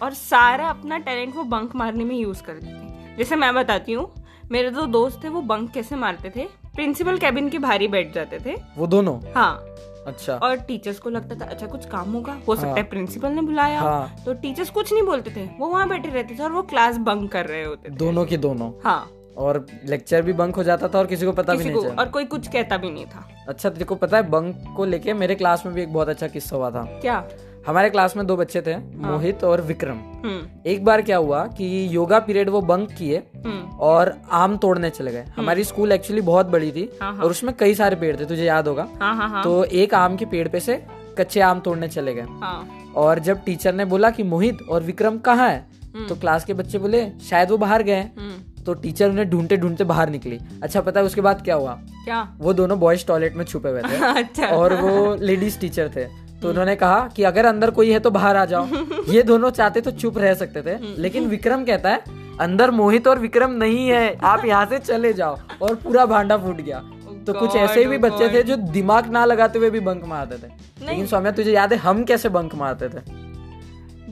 और 0.03 0.15
सारा 0.15 0.69
अपना 0.69 0.99
टैलेंट 0.99 1.35
वो 1.37 1.45
बंक 1.45 1.77
मारने 1.77 2.05
में 2.05 2.17
यूज़ 2.17 2.43
करते 2.43 2.67
थे। 2.67 3.17
जैसे 3.17 3.37
मैं 3.37 3.55
बताती 3.55 3.93
हूँ 3.93 4.11
मेरे 4.53 4.71
दो 4.71 4.87
दोस्त 4.87 5.25
थे 5.25 5.29
वो 5.29 5.41
बंक 5.43 5.71
कैसे 5.71 5.97
मारते 5.97 6.33
थे? 6.37 6.60
प्रिंसिपल 6.81 7.19
कैबिन 7.19 7.49
के 7.49 7.59
बाहर 7.59 7.81
ही 7.81 7.89
बैठ 7.89 8.15
जाते 8.15 8.39
थे। 8.47 8.55
वो 8.77 8.87
दोनों? 8.87 9.21
हाँ। 9.35 9.65
अच्छा। 10.07 10.35
और 10.35 10.57
टीचर्स 10.57 10.99
को 10.99 11.11
लगता 11.11 11.35
था 11.35 11.51
अच्छा 11.51 11.67
कुछ 11.67 11.85
काम 11.87 12.13
होगा? 12.13 12.37
हो 12.49 12.55
सकता 12.57 12.69
हाँ। 12.69 12.77
है। 12.77 12.83
प्रिंसिपल 12.83 13.29
ने 13.29 13.43
बुलाया। 13.43 13.81
हाँ। 13.81 14.17
तो 14.27 14.35
टीचर्स 14.35 14.71
कुछ 14.71 14.93
नहीं 14.93 15.03
बोलते 15.03 15.31
थे। 15.31 15.45
वो 15.59 15.67
वहाँ 15.67 15.89
बैठे 15.89 16.09
रहते 16.09 16.35
थे 16.35 16.43
और 16.43 16.53
वो 16.53 16.63
क्लास 16.63 16.97
बंक 16.97 17.33
कर 17.33 17.47
रहे 17.47 17.65
होते 17.65 17.91
थे। 17.91 17.95
दोनों 17.95 18.25
के 18.25 18.37
दोनों? 18.37 18.73
हाँ। 18.85 19.11
और 19.37 19.67
लेक्चर 19.87 20.23
भी 20.23 20.33
बंक 20.33 20.57
हो 20.57 20.63
जाता 20.63 20.89
था 20.89 20.99
और 20.99 21.07
किसी 21.07 21.27
को 21.27 21.33
पता 21.33 21.55
किसी 21.55 21.69
भी 21.69 21.75
नहीं 21.75 21.85
चला। 21.85 22.03
और 22.03 22.09
कोई 22.09 22.25
कुछ 22.25 22.49
कहता 22.49 22.77
भी 22.77 22.91
नहीं 22.91 23.07
था। 23.07 23.29
अच्छा 23.49 23.71
तेरे 23.71 23.85
को 23.85 23.95
पता 23.95 24.17
है 24.17 24.23
बंक 24.23 24.65
को 24.77 24.85
लेके 24.85 25.13
मेरे 25.13 25.35
क्लास 25.35 25.67
में 25.67 25.75
भी 25.75 25.83
एक 25.83 25.93
बहुत 25.93 26.09
अच्छा 26.09 26.27
किस्सा 26.27 26.57
हुआ 26.57 26.71
था। 26.71 26.83
क्या? 26.83 27.29
हमारे 27.71 27.91
क्लास 27.91 28.17
में 28.17 28.27
दो 28.27 28.37
बच्चे 28.37 28.61
थे 28.67 28.73
हाँ। 28.73 29.11
मोहित 29.13 29.45
और 29.45 29.61
विक्रम। 29.61 29.97
हम्म। 30.25 30.61
एक 30.71 30.85
बार 30.85 31.03
क्या 31.03 31.17
हुआ 31.17 31.45
कि 31.59 31.67
योगा 31.91 32.19
पीरियड 32.19 32.49
वो 32.51 32.61
बंक 32.61 32.93
किए 32.93 33.17
हम्म। 33.47 33.77
और 33.79 34.13
आम 34.33 34.57
तोड़ने 34.57 34.91
चले 34.91 35.13
गए। 35.13 35.25
हमारी 35.37 35.65
स्कूल 35.65 35.93
एक्चुअली 35.93 36.23
बहुत 36.23 36.47
बड़ी 36.47 36.71
थी 36.73 36.89
हाँ, 37.03 37.13
हाँ। 37.15 37.25
और 37.25 37.31
उसमें 37.31 37.55
कई 37.59 37.75
सारे 37.75 37.97
पेड़ 37.97 38.17
थे 38.21 38.25
तुझे 38.25 38.45
याद 38.45 38.69
होगा। 38.69 38.89
हाँ 39.01 39.15
हाँ 39.17 39.29
हाँ। 39.29 39.43
तो 39.45 39.65
एक 39.65 39.95
आम 39.95 40.17
के 40.17 40.25
पेड़ 40.25 40.47
पे 40.49 40.61
से 40.61 40.83
कच्चे 41.19 41.41
आम 41.41 41.61
तोड़ने 41.61 41.89
चले 41.89 42.15
गए। 42.15 42.27
हाँ। 42.41 42.69
और 42.97 43.19
जब 43.19 43.45
टीचर 43.45 43.75
ने 43.75 43.85
बोला 43.85 44.11
कि 44.11 44.23
मोहित 44.23 44.63
और 44.71 44.83
विक्रम 44.83 45.19
कहाँ 45.19 45.49
है 45.49 45.69
तो 46.09 46.15
क्लास 46.15 46.45
के 46.45 46.55
बच्चे 46.55 46.79
बोले 46.79 47.07
शायद 47.31 47.51
वो 47.51 47.57
बाहर 47.59 47.83
गए 47.83 48.01
हम्म। 48.01 48.63
तो 48.65 48.75
टीचर 48.75 49.11
उन्हें 49.11 49.29
ढूंढते 49.31 49.57
ढूंढते 49.57 49.85
बाहर 49.85 50.11
निकली। 50.11 50.39
अच्छा 50.63 50.81
पता 50.81 51.01
है 51.01 51.07
उसके 51.07 51.21
बाद 51.21 51.43
क्या 51.45 51.55
हुआ? 51.55 51.73
क्या? 52.05 52.37
वो 52.39 52.53
दोनों 52.53 52.79
बॉयज़ 52.81 53.07
टॉयलेट 53.07 53.37
में 53.37 53.45
छुपे 53.45 53.69
हुए 53.69 53.83
थे। 53.83 53.97
अच्छा। 54.19 54.47
और 54.47 54.75
वो 54.75 55.15
लेडीज़ 55.15 55.59
टीचर 55.59 55.91
थे। 55.97 56.30
तो 56.43 56.49
उन्होंने 56.49 56.77
कहा 56.77 57.09
कि 57.17 57.23
अगर 57.23 57.45
अंदर 57.45 57.71
कोई 57.71 57.91
है 57.91 58.01
तो 58.01 58.11
बाहर 58.11 58.37
आ 58.37 58.45
जाओ। 58.45 58.69
ये 59.09 59.23
दोनों 59.23 59.51
चाहते 59.51 59.81
तो 59.81 59.91
चुप 59.91 60.19
रह 60.19 60.35
सकते 60.35 60.63
थे 60.63 60.79
लेकिन 61.03 61.27
विक्रम 61.27 61.65
कहता 61.65 61.91
है 61.91 62.05
अंदर 62.41 62.71
मोहित 62.71 63.09
और 63.09 63.19
विक्रम 63.19 63.51
नहीं 63.51 63.89
है 63.89 64.19
आप 64.25 64.45
यहाँ 64.45 64.67
से 64.67 64.79
चले 64.79 65.13
जाओ। 65.13 65.39
और 65.63 65.75
पूरा 65.75 66.07
भांडा 66.07 66.37
फूट 66.37 66.57
गया। 66.57 66.79
तो 67.27 67.33
कुछ 67.33 67.57
ऐसे 67.57 67.85
भी 67.85 67.97
oh 67.97 68.03
बच्चे 68.03 68.25
God. 68.25 68.35
थे 68.35 68.43
जो 68.43 68.57
दिमाग 68.57 69.07
ना 69.07 69.25
लगाते 69.25 69.59
हुए 69.59 69.71
भी 69.71 69.81
बंक 69.81 70.05
मारते 70.05 70.37
थे। 70.37 70.51
लेकिन 70.87 71.07
सौम्या 71.07 71.33
तुझे 71.33 71.53
याद 71.53 71.73
है 71.73 71.79
हम 71.79 72.05
कैसे 72.05 72.29
बंक 72.29 72.55
मारते 72.55 72.89
थे? 72.89 73.03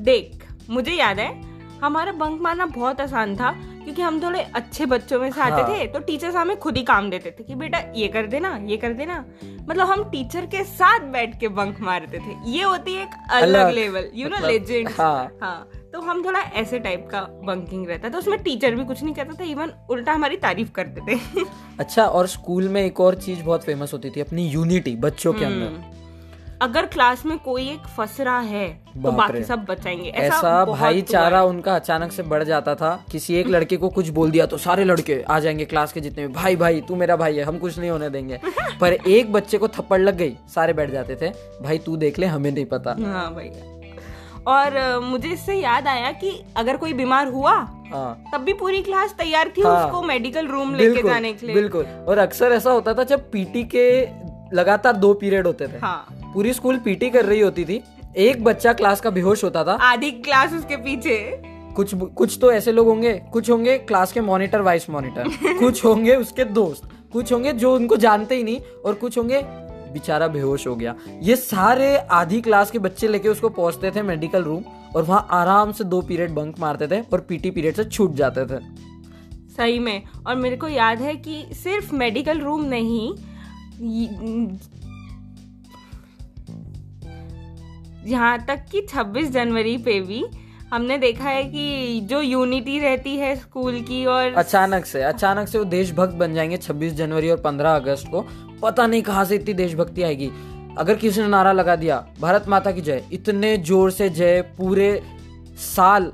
देख 0.00 0.46
मुझे 0.70 0.92
याद 0.92 1.19
है 1.19 1.42
हमारा 1.84 2.12
बंक 2.12 2.40
मारना 2.40 2.66
बहुत 2.66 3.00
आसान 3.00 3.36
था। 3.36 3.50
क्योंकि 3.88 4.02
हम 4.02 4.20
थोड़े 4.23 4.40
अच्छे 4.55 4.87
बच्चों 4.87 5.19
में 5.20 5.31
से 5.32 5.40
आते 5.40 5.61
हाँ। 5.62 5.69
थे 5.70 5.87
तो 5.87 5.99
टीचर्स 6.00 6.35
हमें 6.35 6.56
खुद 6.58 6.76
ही 6.76 6.82
काम 6.82 7.08
देते 7.11 7.31
थे 7.31 7.44
कि 7.44 7.55
बेटा 7.55 7.79
ये 7.94 8.08
कर 8.08 8.26
देना 8.26 8.50
ये 8.62 8.76
कर 8.76 8.93
देना 8.93 9.25
मतलब 9.61 9.87
हम 9.87 10.02
टीचर 10.11 10.46
के 10.46 10.64
साथ 10.67 11.06
बैठ 11.12 11.38
के 11.40 11.49
बंक 11.50 11.81
मारते 11.81 12.19
थे 12.19 12.35
ये 12.50 12.62
होती 12.62 12.94
है 12.94 13.02
एक 13.02 13.14
अलग 13.31 13.55
अलग, 13.55 13.75
लेवल 13.75 14.11
यू 14.14 14.29
नो 14.29 14.46
लेजेंड 14.46 14.88
हाँ। 14.90 15.69
तो 15.93 16.00
हम 16.00 16.25
थोड़ा 16.25 16.40
ऐसे 16.56 16.79
टाइप 16.79 17.08
का 17.11 17.20
बंकिंग 17.44 17.87
रहता 17.88 18.11
था 18.11 18.19
उसमें 18.19 18.38
टीचर 18.43 18.75
भी 18.75 18.85
कुछ 18.85 19.02
नहीं 19.02 19.14
कहता 19.14 19.35
था 19.35 19.44
इवन 19.46 19.73
उल्टा 19.91 20.12
हमारी 20.12 20.37
तारीफ़ 20.38 20.73
करते 20.73 21.06
थे 21.08 21.44
अच्छा 21.81 22.05
और 22.05 22.26
स्कूल 22.29 22.69
में 22.69 22.84
एक 22.84 23.00
और 23.00 23.14
चीज़ 23.19 23.43
बहुत 23.43 23.64
फ़ेमस 23.64 23.93
होती 23.93 24.11
थी 24.11 24.20
अपनी 24.20 24.49
यूनिटी 24.49 24.96
बच्चों 24.99 25.32
के 25.32 25.44
अंदर 25.44 25.67
हम्म। 25.67 25.97
अगर 26.62 26.87
क्लास 26.87 27.25
में 27.26 27.38
कोई 27.38 27.69
एक 27.70 27.87
फंस 27.96 28.16
रहा 28.20 28.38
है 28.40 28.69
तो 29.02 29.10
बाकी 29.12 29.43
सब 29.44 29.64
बचाएँगे। 29.64 30.08
ऐसा 30.08 30.64
बहुत 30.64 30.78
भाईचारा 30.78 31.43
उनका 31.44 31.75
अचानक 31.75 32.12
से 32.12 32.22
बढ़ 32.22 32.43
जाता 32.43 32.75
था। 32.75 32.90
किसी 33.12 33.34
एक 33.34 33.46
लड़के 33.46 33.76
को 33.76 33.88
कुछ 33.88 34.08
बोल 34.08 34.31
दिया 34.31 34.46
तो 34.46 34.58
सारे 34.58 34.84
लड़के 34.84 35.20
आ 35.22 35.38
जाएँगे 35.40 35.64
क्लास 35.64 35.93
के 35.93 36.00
जितने 36.00 36.26
भी। 36.26 36.32
भाई 36.34 36.56
भाई 36.56 36.81
तू 36.81 36.96
मेरा 36.96 37.16
भाई 37.16 37.37
है 37.37 37.44
हम 37.44 37.58
कुछ 37.58 37.78
नहीं 37.78 37.90
होने 37.90 38.10
देंगे। 38.10 38.40
पर 38.81 38.93
एक 38.93 39.32
बच्चे 39.32 39.58
को 39.58 39.69
थप्पड़ 39.69 40.00
लग 40.00 40.16
गई 40.16 40.37
सारे 40.55 40.72
बैठ 40.72 40.90
जाते 40.90 41.16
थे। 41.16 41.31
भाई 41.62 41.78
तू 41.78 41.96
देख 41.96 42.19
ले 42.19 42.26
हमें 42.26 42.50
नहीं 42.50 42.66
पता। 42.66 42.96
हाँ 43.00 43.32
भाई। 43.34 43.50
और 44.46 45.00
मुझे 45.00 45.28
इससे 45.28 45.55
याद 45.55 45.88
आया 45.88 46.12
कि 46.12 46.38
अगर 46.56 46.76
कोई 46.76 46.93
बीमार 46.93 47.28
हुआ 47.28 47.52
हाँ। 47.93 48.25
तब 48.32 48.40
भी 48.40 48.52
पूरी 48.52 48.82
क्लास 48.82 49.14
तैयार 49.19 49.52
थी 49.56 49.62
हाँ। 49.62 49.84
उसको 49.84 50.02
मेडिकल 50.02 50.46
रूम 50.46 50.75
लेके 50.75 51.02
जाने 51.02 51.32
के 51.32 51.46
लिए। 51.46 51.55
बिल्कुल। 51.55 51.87
और 52.08 52.19
अक्सर 52.19 52.52
ऐसा 52.52 52.70
होता 52.70 52.94
था 52.94 53.05
जब 53.05 53.31
पीटी 53.31 53.64
के 53.75 53.88
लगातार 54.56 54.96
दो 54.96 55.12
पीरियड 55.14 55.46
होते 55.46 55.69
थे। 55.69 55.78
हाँ। 55.78 56.18
पूरी 56.34 56.52
स्कूल 56.52 56.78
पीटी 56.78 57.10
कर 57.10 57.25
रही 57.25 57.40
होती 57.40 57.64
थी। 57.64 57.82
एक 58.16 58.44
बच्चा 58.44 58.72
क्लास 58.72 59.00
का 59.00 59.10
बेहोश 59.10 59.44
होता 59.44 59.64
था। 59.64 59.72
आधी 59.72 60.10
क्लास 60.10 60.53
उसके 60.53 60.76
पीछे। 60.76 61.43
कुछ 61.76 61.94
कुछ 61.94 62.38
तो 62.41 62.53
ऐसे 62.53 62.72
लोग 62.72 62.86
होंगे 62.86 63.12
कुछ 63.32 63.50
होंगे 63.50 63.79
क्लास 63.79 64.12
के 64.12 64.20
मॉनिटर 64.20 64.60
वाइस 64.60 64.91
मॉनिटर। 64.91 65.29
कुछ 65.58 65.84
होंगे 65.84 66.17
उसके 66.17 66.44
दोस्त। 66.44 66.88
कुछ 67.12 67.32
होंगे 67.32 67.53
जो 67.53 67.74
उनको 67.74 67.96
जानते 67.96 68.36
ही 68.36 68.43
नहीं 68.43 68.60
और 68.84 68.94
कुछ 68.94 69.19
होंगे 69.19 69.43
बेचारा 69.93 70.29
बेहोश 70.29 70.67
हो 70.67 70.76
गया। 70.76 70.94
ये 71.22 71.36
सारे 71.36 71.96
आधी 71.96 72.41
क्लास 72.41 72.70
के 72.70 72.79
बच्चे 72.79 73.08
लेके 73.08 73.29
उसको 73.29 73.48
पहुँचते 73.48 73.91
थे 73.91 74.03
मेडिकल 74.03 74.43
रूम 74.43 74.64
और 74.96 75.03
वहाँ 75.03 75.26
आराम 75.31 75.72
से 75.72 75.84
दो 75.84 76.00
पीरियड 76.03 76.31
बंक 76.31 76.58
मारते 76.60 76.86
थे 76.88 77.00
और 77.00 77.20
पीटी 77.20 77.50
पीरियड 77.50 77.76
से 77.76 77.84
छूट 77.84 78.14
जाते 78.14 78.46
थे। 78.46 78.60
सही 79.56 79.79
में। 79.79 80.03
और 80.26 80.36
मेरे 80.36 80.56
को 80.56 80.69
याद 80.69 81.00
है 81.00 81.14
कि 81.17 81.44
सिर्फ़ 81.55 81.94
मेडिकल 81.94 82.41
रूम 82.41 82.64
नहीं 82.64 83.14
यहाँ 88.08 88.38
तक 88.46 88.65
कि 88.72 88.81
26 88.82 89.31
जनवरी 89.31 89.77
पे 89.79 90.00
भी 90.00 90.24
हमने 90.72 90.98
देखा 90.98 91.29
है 91.29 91.44
कि 91.44 92.00
जो 92.00 92.20
यूनिटी 92.20 92.79
रहती 92.79 93.17
है 93.17 93.34
स्कूल 93.36 93.81
की 93.81 94.05
और 94.06 94.32
अचानक 94.32 94.86
से 94.86 95.03
अचानक 95.03 95.48
से 95.48 95.58
वो 95.58 95.65
देशभक्त 95.65 96.15
बन 96.15 96.34
जाएँगे 96.34 96.56
26 96.56 96.93
जनवरी 96.93 97.31
और 97.31 97.43
15 97.43 97.77
अगस्त 97.77 98.06
को। 98.10 98.20
पता 98.62 98.86
नहीं 98.86 99.03
कहाँ 99.03 99.24
से 99.24 99.34
इतनी 99.34 99.55
देशभक्ति 99.55 100.03
आएगी। 100.03 100.31
अगर 100.79 100.94
किसी 100.94 101.20
ने 101.20 101.29
नारा 101.29 101.53
लगा 101.53 101.77
दिया, 101.77 102.05
भारत 102.20 102.48
माता 102.48 102.70
की 102.70 102.81
जय। 102.81 103.05
इतने 103.12 103.56
ज़ोर 103.58 103.91
से 103.91 104.08
जय 104.10 104.41
पूरे 104.58 105.03
साल 105.77 106.12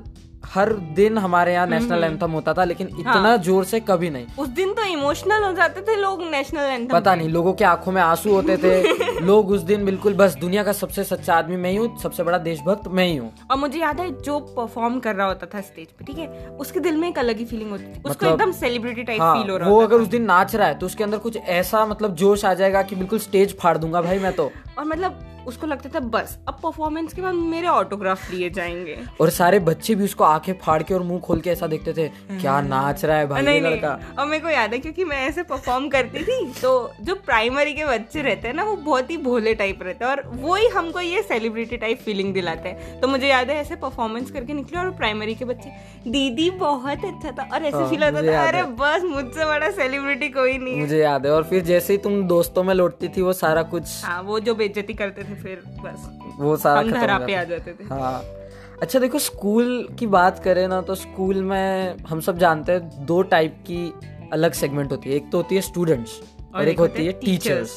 हर 0.53 0.69
दिन 0.95 1.17
हमारे 1.17 1.53
यहाँ 1.53 1.67
नेशनल 1.67 2.03
एंथम 2.03 2.31
होता 2.31 2.53
था 2.53 2.63
लेकिन 2.63 2.87
इतना 2.99 3.11
हाँ। 3.11 3.37
ज़ोर 3.37 3.63
से 3.65 3.79
कभी 3.79 4.09
नहीं। 4.09 4.25
उस 4.39 4.47
दिन 4.49 4.73
तो 4.73 4.83
इमोशनल 4.83 5.43
हो 5.43 5.51
जाते 5.53 5.81
थे 5.81 5.95
लोग 6.01 6.21
नेशनल 6.23 6.69
एंथम 6.71 6.93
पता 6.93 7.15
नहीं 7.15 7.29
लोगों 7.29 7.53
के 7.53 7.65
आँखों 7.65 7.91
में 7.91 8.01
आँसू 8.01 8.33
होते 8.33 8.57
थे। 8.57 9.19
लोग 9.25 9.49
उस 9.51 9.61
दिन 9.61 9.85
बिल्कुल 9.85 10.13
बस 10.13 10.35
दुनिया 10.35 10.63
का 10.63 10.71
सबसे 10.73 11.03
सच्चा 11.03 11.35
आदमी 11.35 11.57
मैं 11.57 11.71
ही 11.71 11.77
हूँ 11.77 11.97
सबसे 11.99 12.23
बड़ा 12.23 12.37
देशभक्त 12.37 12.87
मैं 12.87 13.05
ही 13.07 13.15
हूँ। 13.17 13.31
और 13.51 13.57
मुझे 13.57 13.79
याद 13.79 13.99
है 13.99 14.09
जो 14.21 14.39
परफॉर्म 14.57 14.99
कर 14.99 15.15
रहा 15.15 15.27
होता 15.27 15.47
था 15.53 15.61
स्टेज 15.61 15.87
पे 15.87 16.05
ठीक 16.05 16.17
है? 16.17 16.27
उसके 16.59 16.79
दिल 16.79 16.97
में 16.97 17.07
एक 17.09 17.19
अलग 17.19 17.37
ही 17.37 17.45
फीलिंग 17.45 17.71
होती 17.71 17.83
थी। 17.83 17.89
उसको 17.91 18.09
मतलब- 18.09 18.31
एकदम 18.33 18.51
सेलिब्रिटी 18.59 19.03
टाइप 19.03 19.21
हाँ 19.21 19.35
फील 19.37 19.49
हो 19.51 19.57
रहा 19.57 19.69
वो 19.69 19.81
अगर 19.81 19.95
उस 19.97 20.07
दिन 20.07 20.23
नाच 20.25 20.55
रहा 20.55 20.67
है 20.67 20.77
तो 20.79 20.85
उसके 20.85 21.03
अंदर 21.03 21.17
कुछ 21.17 21.37
ऐसा 21.37 21.85
मतलब 21.85 22.15
जोश 22.15 22.45
आ 22.45 22.53
जाएगा 22.53 22.81
की 22.83 22.95
बिल्कुल 22.95 23.19
स्टेज 23.19 23.57
फाड़ 23.59 23.77
दूँगा 23.77 24.01
भाई 24.01 24.19
मैं 24.19 24.33
तो। 24.33 24.51
और 24.77 24.85
मतलब 24.85 25.23
उसको 25.47 25.67
लगता 25.67 25.89
था 25.89 25.99
बस 26.13 26.37
अब 26.47 26.53
परफॉर्मेंस 26.63 27.13
के 27.13 27.21
बाद 27.21 27.33
मेरे 27.33 27.67
ऑटोग्राफ 27.67 28.29
लिए 28.31 28.49
जाएँगे. 28.49 28.97
और 29.21 29.29
सारे 29.29 29.59
बच्चे 29.59 29.95
भी 29.95 30.03
उसको 30.03 30.23
आँखें 30.23 30.53
फाड़ 30.61 30.81
के 30.83 30.93
और 30.93 31.01
मुँह 31.03 31.19
खोल 31.19 31.41
के 31.41 31.49
ऐसा 31.49 31.67
देखते 31.67 31.93
थे 31.93 32.07
क्या 32.39 32.53
हम्म। 32.53 32.67
नाच 32.67 33.03
रहा 33.05 33.17
है 33.17 33.27
भाई 33.27 33.41
नहीं 33.41 33.61
लड़का? 33.61 33.99
और 34.19 34.25
मेरे 34.25 34.43
को 34.43 34.49
याद 34.49 34.73
है 34.73 34.79
क्योंकि 34.79 35.03
मैं 35.03 35.17
ऐसे 35.27 35.43
परफॉर्म 35.43 35.87
करती 35.89 36.23
थी 36.23 36.39
तो 36.61 36.71
जो 37.01 37.15
प्राइमरी 37.15 37.73
के 37.73 37.85
बच्चे 37.85 38.21
रहते 38.21 38.47
हैं 38.47 38.55
ना 38.55 38.63
वो 38.63 38.75
बहुत 38.75 39.11
ही 39.11 39.17
भोले 39.17 39.53
टाइप 39.55 39.83
रहते 39.83 40.05
हैं 40.05 40.11
और 40.11 40.21
वो 40.35 40.55
ही 40.55 40.67
हमको 40.67 40.99
ये 40.99 41.21
सेलिब्रिटी 41.23 41.77
टाइप 41.77 41.99
फीलिंग 42.05 42.33
दिलाते 42.33 42.69
हैं। 42.69 42.99
तो 43.01 43.07
मुझे 43.07 43.27
याद 43.27 43.49
है 43.49 43.57
ऐसे 43.57 43.75
परफॉर्मेंस 43.75 44.31
करके 44.31 44.53
निकले 44.53 44.79
और 44.79 44.89
प्राइमरी 44.95 45.35
के 45.35 45.45
बच्चे 45.45 45.71
दीदी 46.07 46.49
बहुत 46.57 47.05
अच्छा 47.05 47.31
था। 47.31 47.47
और 47.53 47.63
ऐसे 47.63 47.77
हाँ, 47.77 47.89
फील 47.89 48.03
होता 48.03 48.21
था 48.23 48.47
अरे 48.47 48.63
बस 48.81 49.03
मुझसे 49.05 49.45
बड़ा 49.45 49.69
सेलिब्रिटी 49.71 50.29
कोई 50.29 50.57
नहीं 50.57 50.79
मुझे 50.79 50.99
याद 50.99 51.25
है 51.25 51.31
और 51.31 51.43
फिर 51.43 51.63
जैसे 51.63 51.93
ही 51.93 51.97
तुम 51.99 52.21
दोस्तों 52.27 52.63
में 52.63 52.73
लौटती 52.73 53.07
थी 53.07 53.21
वो 53.21 53.33
सारा 53.35 53.63
कुछ 53.71 54.03
हाँ 54.05 54.21
वो 54.23 54.39
जो 54.39 54.55
बेइज्जती 54.65 54.93
करते 54.93 55.23
थे 55.23 55.35
फिर 55.43 55.63
बस 55.83 56.09
वो 56.39 56.55
सारा 56.57 56.79
हम 56.79 56.91
धरा 56.91 57.17
पे 57.17 57.35
आ 57.35 57.43
जाते 57.43 57.71
थे। 57.71 57.87
हाँ। 57.89 58.21
अच्छा 58.81 58.99
देखो 58.99 59.19
स्कूल 59.19 59.87
की 59.99 60.07
बात 60.07 60.39
करें 60.43 60.67
ना 60.67 60.81
तो 60.81 60.95
स्कूल 60.95 61.41
में 61.43 61.97
हम 62.09 62.19
सब 62.19 62.37
जानते 62.37 62.71
हैं 62.71 63.05
दो 63.05 63.21
टाइप 63.33 63.57
की 63.69 63.91
अलग 64.33 64.53
सेगमेंट 64.53 64.91
होती 64.91 65.09
है। 65.09 65.15
एक 65.15 65.29
तो 65.31 65.37
होती 65.37 65.55
है 65.55 65.61
स्टूडेंट्स 65.61 66.19
और 66.55 66.67
एक 66.67 66.79
होती 66.79 67.05
है 67.05 67.11
टीचर्स 67.21 67.75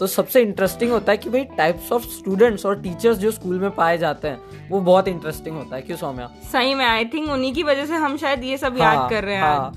तो 0.00 0.06
सबसे 0.06 0.40
इंटरेस्टिंग 0.42 0.90
होता 0.90 1.12
है 1.12 1.18
कि 1.18 1.30
भाई 1.30 1.44
टाइप्स 1.56 1.92
ऑफ़ 1.92 2.04
स्टूडेंट्स 2.04 2.66
और 2.66 2.80
टीचर्स 2.82 3.18
जो 3.18 3.30
स्कूल 3.30 3.58
में 3.58 3.70
पाए 3.70 3.98
जाते 3.98 4.28
हैं 4.28 4.68
वो 4.70 4.80
बहुत 4.80 5.08
इंटरेस्टिंग 5.08 5.56
होता 5.56 5.76
है। 5.76 5.82
क्यों 5.82 5.96
सौम्या? 5.96 6.28
सही 6.52 6.74
में 6.74 6.84
आई 6.84 7.04
थिंक 7.04 7.30
उन्हीं 7.30 7.52
की 7.54 7.62
वजह 7.62 7.86
से 7.86 7.94
हम 7.94 8.16
शायद 8.16 8.44
ये 8.44 8.56
सब 8.58 8.80
हाँ, 8.80 8.94
याद 8.94 9.10
कर 9.10 9.24
रहे 9.24 9.34
हैं 9.34 9.42
हाँ। 9.42 9.72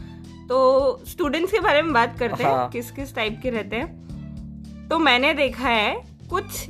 तो 0.49 0.99
स्टूडेंट्स 1.07 1.51
के 1.51 1.59
बारे 1.59 1.81
में 1.81 1.93
बात 1.93 2.17
करते 2.19 2.43
हैं 2.43 2.51
हाँ। 2.51 2.69
किस 2.69 2.91
किस 2.91 3.15
टाइप 3.15 3.39
के 3.43 3.49
रहते 3.49 3.75
हैं। 3.75 4.87
तो 4.89 4.99
मैंने 4.99 5.33
देखा 5.33 5.69
है 5.69 6.16
कुछ 6.29 6.69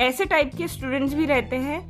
ऐसे 0.00 0.24
टाइप 0.24 0.50
के 0.58 0.68
स्टूडेंट्स 0.68 1.14
भी 1.14 1.26
रहते 1.26 1.56
हैं 1.56 1.80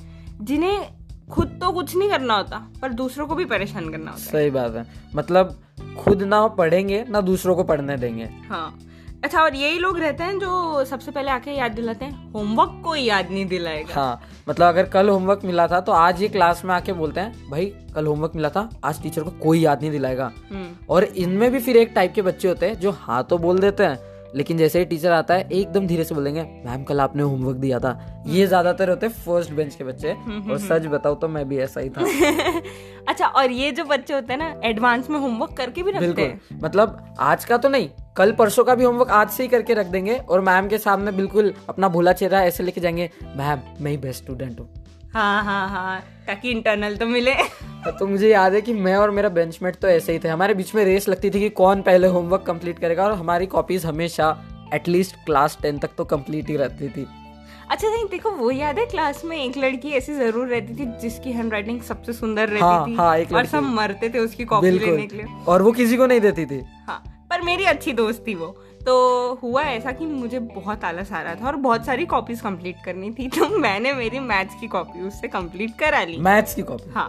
जिन्हें 0.40 0.86
खुद 1.30 1.58
तो 1.60 1.70
कुछ 1.72 1.96
नहीं 1.96 2.08
करना 2.10 2.34
होता 2.34 2.56
पर 2.82 2.92
दूसरों 2.92 3.26
को 3.26 3.34
भी 3.34 3.44
परेशान 3.44 3.90
करना 3.90 4.10
होता 4.10 4.22
है। 4.22 4.30
सही 4.30 4.50
बात 4.50 4.74
है। 4.74 4.86
मतलब 5.14 5.60
खुद 5.98 6.22
ना 6.22 6.46
पढ़ेंगे 6.48 7.04
ना 7.08 7.20
दूसरों 7.20 7.54
को 7.56 7.64
पढ़ने 7.64 7.96
देंगे। 7.96 8.28
हाँ। 8.48 8.78
अच्छा 9.24 9.42
और 9.42 9.54
यही 9.54 9.78
लोग 9.78 9.98
रहते 9.98 10.24
हैं 10.24 10.38
जो 10.38 10.84
सबसे 10.84 11.10
पहले 11.10 11.30
आके 11.30 11.50
याद 11.50 11.72
दिलाते 11.72 12.04
हैं 12.04 12.32
होमवर्क 12.32 12.80
कोई 12.84 13.00
याद 13.00 13.30
नहीं 13.30 13.44
दिलाएगा। 13.46 13.94
हाँ 13.94 14.20
मतलब 14.48 14.66
अगर 14.66 14.88
कल 14.88 15.08
होमवर्क 15.08 15.40
मिला 15.44 15.66
था 15.68 15.80
तो 15.80 15.92
आज 15.92 16.22
ये 16.22 16.28
क्लास 16.28 16.64
में 16.64 16.74
आके 16.74 16.92
बोलते 16.92 17.20
हैं 17.20 17.50
भाई 17.50 17.66
कल 17.94 18.06
होमवर्क 18.06 18.32
मिला 18.36 18.48
था 18.48 18.68
आज 18.84 19.02
टीचर 19.02 19.22
को 19.22 19.30
कोई 19.42 19.60
याद 19.60 19.80
नहीं 19.80 19.90
दिलाएगा। 19.90 20.32
हम्म, 20.50 20.68
और 20.90 21.04
इनमें 21.04 21.50
भी 21.52 21.60
फिर 21.60 21.76
एक 21.76 21.92
टाइप 21.94 22.12
के 22.14 22.22
बच्चे 22.22 22.48
होते 22.48 22.66
हैं 22.66 22.78
जो 22.80 22.90
हाँ 22.90 23.22
तो 23.24 23.38
बोल 23.38 23.58
देते 23.58 23.84
हैं 23.84 24.13
लेकिन 24.34 24.58
जैसे 24.58 24.78
ही 24.78 24.84
टीचर 24.84 25.12
आता 25.12 25.34
है 25.34 25.48
एकदम 25.50 25.86
धीरे 25.86 26.04
से 26.04 26.14
बोलेंगे 26.14 26.42
मैम 26.64 26.82
कल 26.84 27.00
आपने 27.00 27.22
होमवर्क 27.22 27.56
दिया 27.56 27.78
था। 27.78 28.22
ये 28.26 28.46
ज़्यादातर 28.46 28.90
होते 28.90 29.06
हैं 29.06 29.12
फ़र्स्ट 29.14 29.52
बेंच 29.52 29.74
के 29.74 29.84
बच्चे। 29.84 30.12
और 30.12 30.58
सच 30.60 30.86
बताओ 30.86 31.14
तो 31.14 31.28
मैं 31.28 31.48
भी 31.48 31.58
ऐसा 31.58 31.80
ही 31.80 31.90
था। 31.90 32.04
अच्छा 33.08 33.26
और 33.26 33.50
ये 33.50 33.70
जो 33.72 33.84
बच्चे 33.84 34.14
होते 34.14 34.32
हैं 34.32 34.38
ना 34.40 34.54
एडवांस 34.64 35.10
में 35.10 35.18
होमवर्क 35.18 35.56
करके 35.56 35.82
भी 35.82 35.90
रखते 35.90 36.22
हैं? 36.22 36.40
मतलब 36.62 37.14
आज 37.20 37.44
का 37.44 37.56
तो 37.56 37.68
नहीं 37.68 37.88
कल 38.16 38.32
परसों 38.32 38.64
का 38.64 38.74
भी 38.74 38.84
होमवर्क 38.84 39.10
आज 39.12 39.30
से 39.30 39.42
ही 39.42 39.48
करके 39.48 39.74
रख 39.74 39.86
देंगे 39.86 40.16
और 40.18 40.40
मैम 40.40 40.68
के 40.68 40.78
सामने 40.78 41.12
बिल्कुल 41.12 41.52
अपना 41.68 41.88
भोला 41.88 42.12
चेहरा 42.12 42.42
ऐसे 42.44 42.62
लेके 42.62 42.80
जाएँगे 42.80 43.10
मैम 43.36 43.60
मैं 43.80 43.90
ही 43.90 43.96
बेस्ट 43.96 44.22
स्टूडेंट 44.22 44.60
हूँ। 44.60 44.68
हाँ 45.14 45.42
हाँ 45.44 45.68
हाँ। 45.68 46.00
ताकि 46.26 46.50
इंटरनल 46.50 46.96
तो 46.96 47.06
मिले। 47.06 47.34
तो 47.90 48.06
मुझे 48.06 48.28
याद 48.28 48.54
है 48.54 48.60
कि 48.60 48.72
मैं 48.74 48.94
और 48.96 49.10
मेरा 49.10 49.28
बेंचमेट 49.30 49.76
तो 49.76 49.88
ऐसे 49.88 50.12
ही 50.12 50.18
थे। 50.18 50.28
हमारे 50.28 50.54
बीच 50.54 50.74
में 50.74 50.84
रेस 50.84 51.08
लगती 51.08 51.30
थी 51.30 51.40
कि 51.40 51.48
कौन 51.52 51.82
पहले 51.82 52.06
होमवर्क 52.08 52.44
कंप्लीट 52.46 52.78
करेगा 52.78 53.04
और 53.04 53.12
हमारी 53.12 53.46
कॉपीज 53.46 53.84
हमेशा 53.86 54.36
एटलीस्ट 54.74 55.16
क्लास 55.26 55.58
टेन 55.62 55.78
तक 55.78 55.90
तो 55.98 56.04
कंप्लीट 56.06 56.48
ही 56.48 56.56
रहती 56.56 56.88
थी। 56.88 57.06
अच्छा 57.70 57.88
नहीं 57.88 58.04
देखो 58.04 58.30
वो 58.30 58.50
याद 58.50 58.78
है 58.78 58.86
क्लास 58.86 59.24
में 59.24 59.36
एक 59.36 59.56
लड़की 59.58 59.90
ऐसी 59.92 60.14
ज़रूर 60.14 60.48
रहती 60.48 60.74
थी 60.74 60.86
जिसकी 61.00 61.32
हैंडराइटिंग 61.32 61.80
सबसे 61.82 62.12
सुंदर 62.12 62.48
रहती 62.48 62.62
हाँ, 62.62 62.86
थी 62.86 62.94
हाँ, 62.94 63.16
एक 63.18 63.32
और 63.32 63.46
सब 63.46 63.62
मरते 63.74 64.08
थे 64.08 64.18
उसकी 64.18 64.44
कॉपी 64.44 64.70
लेने 64.70 65.06
के 65.06 65.16
लिए। 65.16 65.26
और 65.48 65.62
वो 65.62 65.72
किसी 65.72 65.96
को 65.96 66.06
नहीं 66.06 66.20
देती 66.20 66.46
थी। 66.46 66.62
हाँ 66.88 67.02
पर 67.30 67.42
मेरी 67.42 67.64
अच्छी 67.64 67.92
दोस्त 67.92 68.24
थी 68.28 68.34
वो। 68.34 68.56
तो 68.86 68.94
हुआ 69.34 69.62
ऐसा 69.62 69.92
कि 69.92 70.06
मुझे 70.06 70.38
बहुत 70.38 70.84
आलस 70.84 71.12
आ 71.12 71.20
रहा 71.22 71.34
था 71.34 71.46
और 71.46 71.56
बहुत 71.56 71.86
सारी 71.86 72.06
कॉपीज 72.06 72.40
कंप्लीट 72.40 72.76
करनी 72.84 73.10
थी 73.10 73.28
तो 73.28 73.48
मैंने 73.58 73.92
मेरी 73.92 74.18
मैथ्स 74.20 74.60
की 74.60 74.66
कॉपी 74.66 75.00
उससे 75.00 75.28
कंप्लीट 75.28 75.78
करा 75.78 76.02
ली। 76.04 76.16
मैथ्स 76.18 76.54
की 76.54 76.62
कॉपी 76.62 76.90
हाँ। 76.90 77.08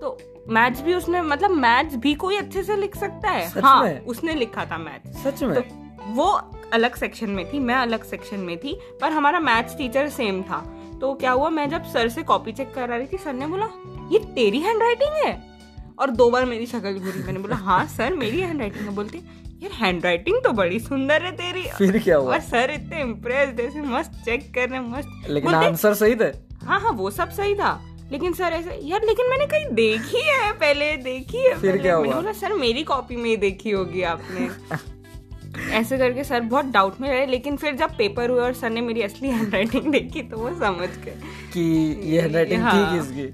तो 0.00 0.16
मैथ्स 0.48 0.80
भी 0.82 0.94
उसने 0.94 1.22
मतलब 1.22 1.50
मैथ्स 1.50 1.96
भी 1.96 2.14
कोई 2.14 2.36
अच्छे 2.36 2.62
से 2.62 2.76
लिख 2.76 2.96
सकता 2.96 3.30
है। 3.30 3.48
सच 3.48 3.64
हाँ 3.64 3.82
में? 3.82 4.00
उसने 4.00 4.34
लिखा 4.34 4.64
था 4.64 4.78
मैथ्स 4.78 5.22
सच 5.24 5.42
में? 5.42 5.54
तो 5.54 6.12
वो 6.14 6.26
अलग 6.72 6.94
सेक्शन 6.94 7.30
में 7.30 7.44
थी 7.52 7.58
मैं 7.58 7.74
अलग 7.74 8.04
सेक्शन 8.04 8.40
में 8.40 8.56
थी 8.58 8.78
पर 9.00 9.12
हमारा 9.12 9.40
मैथ्स 9.40 9.76
टीचर 9.78 10.08
सेम 10.08 10.42
था। 10.42 10.58
तो 11.00 11.12
क्या 11.14 11.30
हुआ 11.30 11.48
मैं 11.50 11.68
जब 11.70 11.84
सर 11.84 12.08
से 12.08 12.22
कॉपी 12.22 12.52
चेक 12.52 12.74
करा 12.74 12.96
रही 12.96 13.06
थी 13.06 13.18
सर 13.18 13.32
ने 13.32 13.46
बोला 13.46 13.68
ये 14.12 14.18
तेरी 14.34 14.58
हैंडराइटिंग 14.60 15.24
है? 15.24 15.32
और 15.98 16.10
दो 16.10 16.30
बार 16.30 16.44
मेरी 16.44 16.66
शक्ल 16.66 16.98
घूरी। 16.98 17.22
मैंने 17.22 17.38
बोला 17.38 17.56
हाँ 17.56 17.84
सर 17.86 18.14
मेरी 18.14 18.40
हैंडराइटिंग 18.40 18.84
है। 18.84 18.94
बोलते 18.94 19.20
यार 19.64 19.84
हैंडराइटिंग 19.84 20.36
तो 20.44 20.52
बड़ी 20.52 20.80
सुंदर 20.80 21.22
है 21.22 21.32
तेरी। 21.32 21.62
फिर 21.62 21.98
क्या 21.98 22.16
हुआ? 22.16 22.32
और 22.32 22.40
सर 22.40 22.70
इतने 22.70 23.00
इम्प्रेस 23.00 23.60
ऐसे 23.60 23.80
मस्त 23.80 24.12
चेक 24.24 24.54
कर 24.54 24.68
रहे 24.68 24.80
मस्त। 24.80 25.30
लेकिन 25.30 25.54
आंसर 25.54 25.94
सही 25.94 26.14
थे? 26.14 26.32
हाँ 26.64 26.80
हाँ 26.80 26.92
वो 26.92 27.10
सब 27.10 27.30
सही 27.30 27.54
था। 27.54 27.80
लेकिन 28.12 28.32
सर 28.32 28.44
ऐसे 28.44 28.80
यार 28.82 29.00
लेकिन 29.04 29.30
मैंने 29.30 29.46
कहीं 29.46 29.74
देखी 29.74 30.20
है 30.20 30.52
पहले 30.52 30.96
देखी 30.96 31.38
है 31.38 31.58
फिर 31.58 31.78
क्या 31.78 31.94
हुआ? 31.94 32.14
बोला 32.14 32.32
सर 32.32 32.52
मेरी 32.52 32.82
कॉपी 32.82 33.16
में 33.16 33.30
ही 33.30 33.36
देखी 33.36 33.70
होगी 33.70 34.02
आपने। 34.02 34.48
ऐसे 35.70 35.98
करके 35.98 36.24
सर 36.24 36.40
बहुत 36.40 36.64
डाउट 36.64 37.00
में 37.00 37.10
रहे 37.10 37.26
लेकिन 37.26 37.56
फिर 37.56 37.74
जब 37.74 37.96
पेपर 37.96 38.30
हुआ 38.30 38.42
और 38.42 38.52
सर 38.52 38.70
ने 38.70 38.80
मेरी 38.80 39.02
असली 39.02 39.28
हैंडराइटिंग 39.28 39.92
देखी 39.92 40.22
तो 40.22 40.36
वो 40.36 40.50
समझ 40.50 40.88
गए। 40.88 41.16
कि 41.52 41.60
ये 42.02 42.20
हैंडराइटिंग 42.20 42.60
थी 42.60 42.64
हाँ। 42.64 42.98
किसकी? 42.98 43.26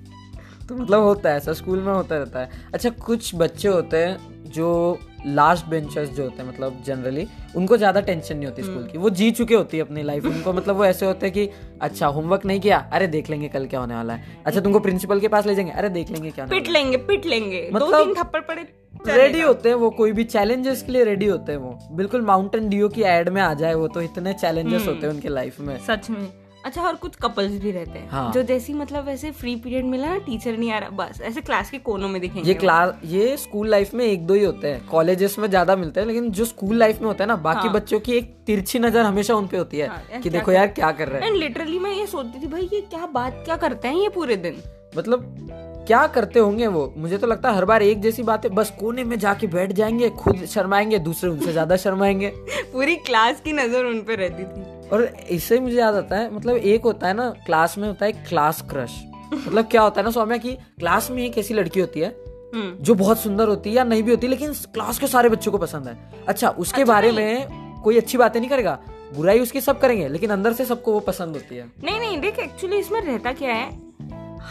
तो 0.68 0.76
मतलब 0.76 1.00
होता 1.00 1.30
है 1.30 1.36
ऐसा 1.36 1.52
स्कूल 1.52 1.78
में 1.78 1.92
होता 1.92 2.16
रहता 2.16 2.40
है। 2.40 2.50
अच्छा 2.74 2.90
कुछ 2.90 3.34
बच्चे 3.34 3.68
होते 3.68 3.96
हैं 3.96 4.44
जो 4.44 4.98
लास्ट 5.26 5.66
बेंचर्स 5.66 6.10
जो 6.10 6.22
होते 6.22 6.42
हैं 6.42 6.48
मतलब 6.48 6.82
जनरली 6.86 7.26
उनको 7.56 7.76
ज़्यादा 7.76 8.00
टेंशन 8.00 8.36
नहीं 8.36 8.46
होती 8.46 8.62
हम्म। 8.62 8.72
स्कूल 8.72 8.86
की। 8.86 8.98
वो 8.98 9.10
जी 9.10 9.30
चुके 9.30 9.54
होती 9.54 9.76
है 9.76 9.82
अपनी 9.82 10.02
लाइफ 10.02 10.26
उनको 10.26 10.52
मतलब 10.52 10.76
वो 10.76 10.84
ऐसे 10.84 11.06
होते 11.06 11.26
हैं 11.26 11.32
कि 11.34 11.48
अच्छा 11.80 12.06
होमवर्क 12.08 12.46
नहीं 12.46 12.60
किया? 12.60 12.78
अरे 12.92 13.06
देख 13.06 13.30
लेंगे 13.30 13.48
कल 13.48 13.66
क्या 13.66 13.80
होने 13.80 13.94
वाला 13.94 14.14
है। 14.14 14.38
अच्छा 14.46 14.60
तुमको 14.60 14.80
प्रिंसिपल 14.80 15.20
के 15.20 15.28
पास 15.28 15.46
ले 15.46 15.54
जाएँगे? 15.54 15.72
अरे 15.72 15.88
देख 15.88 16.10
लेंगे 16.10 16.30
क्या 16.30 16.46
पिट 16.46 16.68
लेंगे 16.68 16.96
पिट 16.96 17.26
लेंगे। 17.26 17.68
मतलब 17.72 18.14
थप्पड़ 18.18 18.40
पड़े 18.42 18.66
रेडी 19.08 19.40
होते 19.40 19.68
हैं 19.68 19.76
वो 19.76 19.90
कोई 19.90 20.12
भी 20.12 20.24
चैलेंजेस 20.26 20.82
के 20.82 20.92
लिए 20.92 21.04
रेडी 21.04 21.26
होते 21.26 21.52
हैं 21.52 21.58
वो। 21.58 21.78
बिल्कुल 21.92 22.22
माउंटेन 22.22 22.68
ड्यू 22.68 22.88
की 22.88 23.02
एड 23.08 23.28
में 23.28 23.40
आ 23.42 23.52
जाए 23.54 23.74
वो 23.74 23.88
तो 23.88 24.00
इतने 24.02 24.32
चैलेंजेस 24.34 24.80
हम्म। 24.80 24.94
होते 24.94 25.06
हैं 25.06 25.14
उनके 25.14 25.28
लाइफ 25.28 25.60
में। 25.60 25.76
सच 25.86 26.10
में। 26.10 26.28
अच्छा 26.64 26.82
और 26.82 26.94
कुछ 26.94 27.14
कपल्स 27.16 27.52
भी 27.60 27.70
रहते 27.70 27.98
हैं। 27.98 28.08
हाँ। 28.10 28.32
जो 28.32 28.42
जैसी 28.42 28.72
मतलब 28.74 29.04
वैसे 29.04 29.30
फ्री 29.30 29.54
पीरियड 29.56 29.84
मिला 29.84 30.06
ना 30.06 30.16
टीचर 30.18 30.56
नहीं 30.56 30.70
आ 30.72 30.78
रहा 30.78 30.90
बस। 30.96 31.20
ऐसे 31.20 31.40
क्लास 31.40 31.70
के 31.70 31.78
कोनों 31.78 32.08
में 32.08 32.20
दिखेंगे 32.20 32.48
ये 32.48 32.54
क्लास 32.54 32.92
ये 33.04 33.36
स्कूल 33.36 33.68
लाइफ 33.68 33.94
में 33.94 34.04
एक 34.04 34.26
दो 34.26 34.34
ही 34.34 34.44
होते 34.44 34.68
हैं। 34.68 34.86
कॉलेजेस 34.86 35.38
में 35.38 35.48
ज़्यादा 35.48 35.76
मिलते 35.76 36.00
हैं 36.00 36.06
लेकिन 36.06 36.30
जो 36.30 36.44
स्कूल 36.44 36.76
लाइफ 36.76 37.00
में 37.00 37.06
होता 37.06 37.24
है 37.24 37.28
ना 37.28 37.36
बाकी 37.38 37.66
हाँ। 37.66 37.72
बच्चों 37.74 38.00
की 38.00 38.12
एक 38.12 38.34
तिरछी 38.46 38.78
नज़र 38.78 39.00
हमेशा 39.00 39.34
उन 39.34 39.46
पे 39.46 39.56
होती 39.56 39.78
है 39.78 39.88
हाँ, 39.88 40.20
कि 40.22 40.30
देखो 40.30 40.52
यार 40.52 40.66
क्या 40.68 40.90
कर 40.92 41.08
रहे 41.08 41.20
हैं। 41.20 41.28
एंड 41.28 41.36
लिटरली 41.36 41.78
मैं 41.78 41.94
ये 41.94 42.06
सोचती 42.06 42.42
थी 42.42 42.46
भाई 42.46 42.68
ये 42.72 42.80
क्या 42.80 43.06
बात 43.06 43.42
क्या 43.44 43.56
करते 43.56 43.88
हैं 43.88 43.94
ये 43.94 44.08
पूरे 44.08 44.36
दिन? 44.36 44.62
मतलब 44.96 45.84
क्या 45.86 46.06
करते 46.06 46.40
होंगे 46.40 46.66
वो? 46.66 46.92
मुझे 46.96 47.18
तो 47.18 47.26
लगता 47.26 47.50
है 47.50 47.56
हर 47.56 47.64
बार 47.64 47.82
एक 47.82 48.00
जैसी 48.00 48.22
बात 48.22 48.44
है 48.44 48.50
बस 48.50 48.70
कोने 48.80 49.04
में 49.04 49.18
जाके 49.18 49.46
बैठ 49.46 49.72
जाएँगे 49.72 50.10
खुद 50.18 50.44
शर्माएँगे 50.46 50.98
दूसरे 50.98 51.30
उनसे 51.30 51.52
ज़्यादा 51.52 51.76
शर्माएँगे। 51.76 52.28
पूरी 52.72 52.96
क्लास 52.96 53.40
की 53.40 53.52
नज़र 53.52 53.84
उन 53.84 54.00
पे 54.02 54.16
रहती 54.16 54.44
थी। 54.44 54.79
और 54.92 55.04
इससे 55.30 55.58
मुझे 55.60 55.76
याद 55.76 55.94
आता 55.94 56.16
है 56.16 56.34
मतलब 56.34 56.56
एक 56.56 56.82
होता 56.82 57.08
है 57.08 57.14
ना 57.14 57.28
क्लास 57.46 57.78
में 57.78 57.86
होता 57.88 58.06
है 58.06 58.12
क्लास 58.12 58.62
क्रश 58.70 59.00
मतलब 59.34 59.66
क्या 59.66 59.82
होता 59.82 60.00
है 60.00 60.04
ना 60.04 60.10
सौम्या 60.10 60.36
की 60.36 60.52
क्लास 60.78 61.10
में 61.10 61.22
एक 61.24 61.38
ऐसी 61.38 61.54
लड़की 61.54 61.80
होती 61.80 62.00
है 62.00 62.08
हम्म। 62.54 62.82
जो 62.84 62.94
बहुत 62.94 63.18
सुंदर 63.18 63.48
होती 63.48 63.70
है 63.70 63.76
या 63.76 63.84
नहीं 63.84 64.02
भी 64.02 64.10
होती 64.10 64.28
लेकिन 64.28 64.52
क्लास 64.74 64.98
के 64.98 65.06
सारे 65.06 65.28
बच्चों 65.28 65.52
को 65.52 65.58
पसंद 65.58 65.88
है। 65.88 66.24
अच्छा 66.28 66.48
उसके 66.48 66.80
अच्छा 66.80 66.92
बारे 66.92 67.12
में 67.12 67.82
कोई 67.82 67.98
अच्छी 67.98 68.18
बातें 68.18 68.40
नहीं 68.40 68.50
करेगा? 68.50 68.78
बुराई 69.14 69.40
उसकी 69.40 69.60
सब 69.60 69.78
करेंगे 69.80 70.08
लेकिन 70.08 70.30
अंदर 70.30 70.52
से 70.52 70.64
सबको 70.64 70.92
वो 70.92 71.00
पसंद 71.00 71.36
होती 71.36 71.56
है। 71.56 71.66
नहीं 71.84 71.98
नहीं 72.00 72.18
देख 72.20 72.38
एक्चुअली 72.38 72.76
इसमें 72.76 73.00
रहता 73.00 73.32
क्या 73.32 73.54
है 73.54 73.70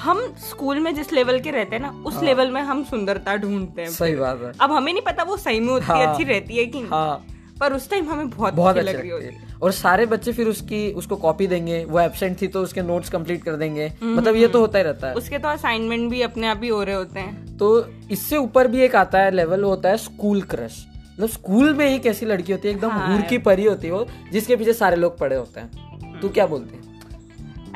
हम 0.03 0.22
स्कूल 0.50 0.79
में 0.79 0.93
जिस 0.96 1.12
लेवल 1.13 1.39
के 1.39 1.51
रहते 1.51 1.75
हैं 1.75 1.81
ना 1.84 1.89
उस 2.08 2.15
हाँ। 2.15 2.24
लेवल 2.24 2.51
में 2.51 2.62
हम 2.62 2.84
सुंदरता 2.84 3.36
ढूंढते 3.36 3.81
हैं। 3.81 3.89
सही 3.89 4.15
बात 4.15 4.41
है। 4.41 4.51
अब 4.62 4.72
हमें 4.72 4.91
नहीं 4.93 5.03
पता 5.03 5.24
वो 5.24 5.38
सही 5.38 5.60
में 5.60 5.72
होती 5.74 5.86
हाँ। 5.86 6.05
अच्छी 6.05 6.24
रहती 6.24 6.58
है 6.58 6.65
कि 6.65 6.81
हाँ। 6.81 7.25
पर 7.60 7.74
उस 7.74 7.89
टाइम 7.89 8.10
हमें 8.10 8.29
बहुत, 8.29 8.53
बहुत 8.53 8.77
अच्छी 8.77 8.89
लग 8.89 9.00
रही 9.00 9.10
होती 9.10 9.25
है। 9.25 9.49
और 9.63 9.72
सारे 9.72 10.06
बच्चे 10.06 10.32
फिर 10.32 10.48
उसकी 10.48 10.92
उसको 10.92 11.16
कॉपी 11.16 11.48
देंगे। 11.48 11.84
वो 11.86 12.00
एबसेंट 12.00 12.42
थी 12.42 12.48
तो 12.48 12.62
उसके 12.63 12.82
नोट्स 12.82 13.10
कंप्लीट 13.10 13.44
कर 13.44 13.56
देंगे। 13.56 13.92
मतलब 14.04 14.36
ये 14.36 14.48
तो 14.48 14.60
होता 14.60 14.78
ही 14.78 14.84
रहता 14.84 15.08
है। 15.08 15.13
उसके 15.13 15.38
तो 15.38 15.48
असाइनमेंट 15.48 16.10
भी 16.12 16.22
अपने 16.22 16.48
आप 16.48 16.62
ही 16.63 16.70
हो 16.70 16.84
रहे 16.84 16.96
होते 16.96 17.20
हैं। 17.20 17.58
तो 17.58 17.86
इससे 18.12 18.38
ऊपर 18.38 18.68
भी 18.68 18.82
एक 18.82 18.96
आता 18.96 19.20
है 19.20 19.32
लेवल 19.32 19.63
होता 19.63 19.89
है 19.89 19.98
स्कूल 19.98 20.42
क्रश 20.42 20.86
मतलब 21.13 21.30
स्कूल 21.30 21.74
में 21.74 21.86
एक 21.86 22.06
ऐसी 22.06 22.25
लड़की 22.25 22.51
होती 22.51 22.68
है? 22.68 22.74
एकदम 22.74 22.89
हाँ। 22.89 23.08
हूर 23.12 23.22
की 23.22 23.38
परी 23.38 23.66
होती 23.66 23.88
है 23.88 23.94
वो 23.94 24.06
जिसके 24.32 24.56
पीछे 24.56 24.74
सारे 24.74 24.96
लोग 24.96 25.18
पड़े 25.20 25.36
होते 25.36 25.60
हैं। 25.60 26.20
तू 26.22 26.30
क्या 26.30 26.46
बोलते 26.48 26.75
हैं? 26.75 26.88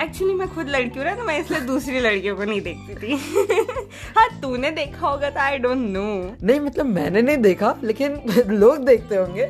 एक्चुअली 0.01 0.33
मैं 0.33 0.47
खुद 0.53 0.69
लड़की 0.69 0.99
हूँ 0.99 1.05
ना 1.05 1.15
तो 1.15 1.23
मैं 1.23 1.39
इसलिए 1.39 1.59
दूसरी 1.61 1.99
लड़कियों 1.99 2.35
को 2.35 2.43
नहीं 2.43 2.61
देखती 2.61 2.95
थी। 2.95 3.15
हाँ 4.17 4.27
तूने 4.41 4.71
देखा 4.71 5.07
होगा 5.07 5.29
तो 5.29 5.39
आई 5.39 5.57
डोंट 5.57 5.77
नो 5.89 6.05
नहीं 6.43 6.59
मतलब 6.59 6.85
मैंने 6.85 7.21
नहीं 7.21 7.37
देखा 7.37 7.75
लेकिन 7.83 8.19
लोग 8.49 8.85
देखते 8.85 9.15
होंगे। 9.15 9.49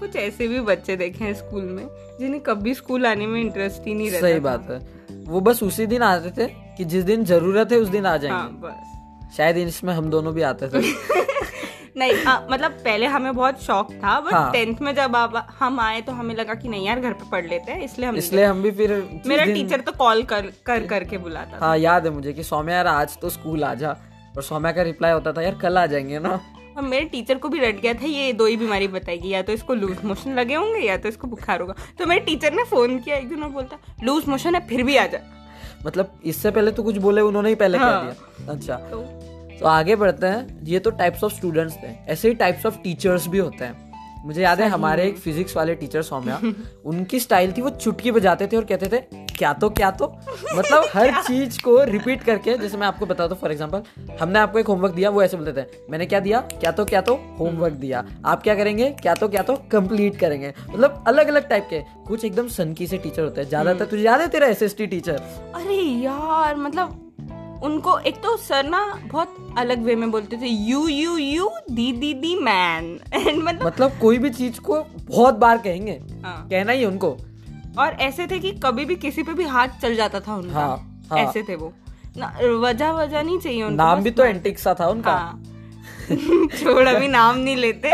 कुछ 0.00 0.16
ऐसे 0.16 0.48
भी 0.48 0.60
बच्चे 0.60 0.96
देखे 0.96 1.24
हैं 1.24 1.34
स्कूल 1.34 1.62
में 1.62 1.86
जिन्हें 2.20 2.40
कभी 2.42 2.74
स्कूल 2.74 3.06
आने 3.06 3.26
में 3.26 3.40
इंटरेस्ट 3.40 3.86
ही 3.86 3.94
नहीं 3.94 4.10
रहता 4.10 4.26
सही 4.28 4.40
बात 4.40 4.70
है। 4.70 4.78
वो 5.24 5.40
बस 5.40 5.62
उसी 5.62 5.86
दिन 5.86 6.02
आते 6.02 6.30
थे 6.30 6.46
कि 6.76 6.84
जिस 6.84 7.04
दिन 7.04 7.24
ज़रूरत 7.24 7.72
है 7.72 7.78
उस 7.78 7.88
दिन 7.88 8.06
आ 8.06 8.16
हाँ 8.28 8.48
बस। 8.52 9.36
शायद 9.36 9.56
इसमें 9.56 9.94
हम 9.94 10.10
दोनों 10.10 10.34
भी 10.34 10.42
आते 10.42 10.68
थे। 10.68 10.80
नहीं 11.96 12.24
आ, 12.24 12.40
मतलब 12.50 12.70
पहले 12.70 13.06
हमें 13.06 13.34
बहुत 13.34 13.62
शौक 13.62 13.92
था 13.92 14.20
बट 14.20 14.32
हाँ। 14.32 14.52
टेंथ 14.52 14.76
में 14.80 14.94
जब 14.94 15.16
आप 15.16 15.56
हम 15.58 15.80
आए 15.80 16.00
तो 16.00 16.12
हमें 16.12 16.34
लगा 16.34 16.54
कि 16.54 16.68
नहीं 16.68 16.86
यार 16.86 17.00
घर 17.00 17.12
पे 17.12 17.30
पढ़ 17.30 17.46
लेते 17.46 17.72
हैं 17.72 17.82
इसलिए 17.84 18.08
हम 18.08 18.16
इसलिए 18.16 18.44
हम 18.44 18.62
भी 18.62 18.70
फिर 18.70 18.92
मेरा 19.26 19.44
दिन- 19.44 19.56
टीचर 19.56 19.80
तो 19.80 19.92
कॉल 19.92 20.22
कर 20.22 20.50
कर 20.66 20.86
करके 20.86 21.18
बुलाता 21.18 21.58
हाँ 21.66 21.76
याद 21.78 22.06
है 22.06 22.12
मुझे 22.12 22.32
कि 22.32 22.42
सौम्या 22.42 22.76
यार 22.76 22.86
आज 22.86 23.18
तो 23.18 23.30
स्कूल 23.30 23.64
आ 23.64 23.74
जा 23.74 23.90
और 24.36 24.42
सौम्या 24.42 24.72
का 24.72 24.82
रिप्लाई 24.82 25.12
होता 25.12 25.32
था 25.32 25.42
यार 25.42 25.54
कल 25.62 25.78
आ 25.78 25.86
जाएँगे 25.86 26.18
ना। 26.18 26.40
और 26.76 26.82
मेरे 26.82 27.04
टीचर 27.04 27.38
को 27.38 27.48
भी 27.48 27.58
रट 27.58 27.80
गया 27.80 27.94
था 27.94 28.06
ये 28.06 28.32
दो 28.32 28.46
ही 28.46 28.56
बीमारी 28.56 28.88
बताएगी 28.88 29.28
या 29.28 29.42
तो 29.42 29.52
इसको 29.52 29.74
लूज 29.74 30.04
मोशन 30.04 30.34
लगे 30.34 30.54
होंगे 30.54 30.80
या 30.80 30.96
तो 30.96 31.08
इसको 31.08 31.28
बुखार 31.28 31.60
होगा। 31.60 31.74
तो 31.98 32.06
मेरे 32.06 32.20
टीचर 32.20 32.52
ने 32.54 32.64
फ़ोन 32.64 32.98
किया 32.98 33.16
एक 33.16 33.28
दिन 33.28 33.42
और 33.42 33.50
बोलता 33.50 33.78
लूज 34.04 34.28
मोशन 34.28 34.54
है 34.54 34.66
फिर 34.68 34.82
भी 34.82 34.96
आ 34.96 35.06
जा। 35.06 35.18
मतलब 35.86 36.20
इससे 36.24 36.50
पहले 36.50 36.70
तो 36.70 36.82
कुछ 36.82 36.96
बोले 36.98 37.20
उन्होंने 37.20 37.48
ही 37.48 37.54
पहले 37.54 37.78
हाँ। 37.78 37.92
कह 37.92 38.12
दिया 38.12 38.52
अच्छा। 38.52 38.76
तो 38.90 39.02
तो 39.60 39.66
आगे 39.66 39.96
बढ़ते 39.96 40.26
हैं 40.26 40.64
ये 40.64 40.78
तो 40.78 40.90
टाइप्स 40.92 41.24
ऑफ़ 41.24 41.32
स्टूडेंट्स 41.34 41.74
थे 41.76 41.88
ऐसे 42.12 42.28
ही 42.28 42.34
टाइप्स 42.34 42.66
ऑफ़ 42.66 42.76
टीचर्स 42.84 43.26
भी 43.28 43.38
होते 43.38 43.64
हैं। 43.64 43.88
मुझे 44.24 44.42
याद 44.42 44.60
है 44.60 44.68
हमारे 44.68 45.06
एक 45.08 45.16
फिजिक्स 45.18 45.56
वाले 45.56 45.74
टीचर 45.74 46.02
सौम्या 46.02 46.40
उनकी 46.86 47.20
स्टाइल 47.20 47.52
थी 47.52 47.62
वो 47.62 47.70
चुटकी 47.70 48.10
बजाते 48.12 48.46
थे 48.46 48.56
और 48.56 48.64
कहते 48.64 48.88
थे 48.92 49.28
क्या 49.40 49.52
तो 49.52 49.68
क्या 49.70 49.90
तो? 49.90 50.06
मतलब 50.56 50.84
हर 50.94 51.22
चीज़ 51.22 51.60
को 51.62 51.82
रिपीट 51.84 52.22
करके 52.22 52.56
जैसे 52.58 52.76
मैं 52.76 52.86
आपको 52.86 53.06
बताता 53.06 53.34
हूँ 53.34 53.40
फॉर 53.40 53.52
एग्ज़ाम्पल 53.52 54.16
हमने 54.20 54.38
आपको 54.38 54.58
एक 54.58 54.66
होमवर्क 54.66 54.94
दिया 54.94 55.10
वो 55.10 55.22
ऐसे 55.22 55.36
बोलते 55.36 55.62
थे 55.62 55.66
मैंने 55.90 56.06
क्या 56.06 56.20
दिया? 56.20 56.40
क्या 56.40 56.70
तो 56.70 56.84
क्या 56.84 57.00
तो? 57.00 57.14
होमवर्क 57.38 57.74
दिया। 57.74 58.04
आप 58.24 58.42
क्या 58.42 58.54
करेंगे? 58.54 58.90
क्या 58.90 59.14
तो 59.14 59.28
क्या 59.28 59.42
तो? 59.42 59.56
कंप्लीट 59.70 60.16
करेंगे। 60.16 60.52
मतलब 60.70 61.04
अलग 61.06 61.28
अलग 61.28 61.48
टाइप 61.48 61.66
के। 61.70 61.80
कुछ 62.08 62.24
एकदम 62.24 62.48
सनकी 62.48 62.86
से 62.86 62.98
टीचर 62.98 63.22
होते 63.22 63.40
हैं। 63.40 63.48
ज़्यादातर 63.48 63.84
तुझे 63.84 64.02
याद 64.02 64.20
है 64.20 64.28
तेरा 64.28 64.46
एस 64.46 64.76
टीचर 64.78 65.22
अरे 65.54 65.82
यार 65.82 66.56
मतलब 66.56 67.06
उनको 67.64 67.98
एक 67.98 68.16
तो 68.16 68.36
सर 68.36 68.64
ना 68.64 69.00
बहुत 69.12 69.54
अलग 69.58 69.82
वे 69.82 69.94
में 69.96 70.10
बोलते 70.10 70.36
थे 70.36 70.46
you 70.46 70.86
you 70.88 71.16
you 71.16 71.48
the 71.70 71.92
the 71.92 72.14
the 72.14 72.34
man 72.36 72.98
and 73.14 73.42
मतलब 73.44 73.66
मतलब 73.66 73.98
कोई 74.00 74.18
भी 74.18 74.30
चीज़ 74.30 74.60
को 74.60 74.82
बहुत 75.08 75.34
बार 75.34 75.58
कहेंगे 75.58 76.00
हाँ। 76.24 76.48
कहना 76.48 76.72
ही 76.72 76.84
उनको। 76.84 77.16
और 77.78 77.92
ऐसे 77.92 78.26
थे 78.26 78.38
कि 78.38 78.52
कभी 78.52 78.84
भी 78.84 78.96
किसी 78.96 79.22
पे 79.22 79.32
भी 79.32 79.44
हाथ 79.44 79.68
चल 79.68 79.94
जाता 79.94 80.20
था 80.20 80.36
उनका। 80.36 80.60
हाँ, 80.60 81.04
हाँ। 81.10 81.18
ऐसे 81.18 81.42
थे 81.42 81.54
वो। 81.56 81.72
ना 82.16 82.38
वजह 82.42 82.90
वजह 82.90 83.22
नहीं 83.22 83.38
चाहिए 83.38 83.62
उनको 83.62 83.76
नाम 83.76 84.02
भी 84.02 84.10
तो 84.10 84.24
एंटिक 84.24 84.58
सा 84.58 84.74
था 84.80 84.86
उनका। 84.86 85.12
हाँ। 85.12 85.44
छोड़ 86.62 86.88
अभी 86.88 87.08
नाम 87.08 87.38
नहीं 87.38 87.56
लेते। 87.56 87.92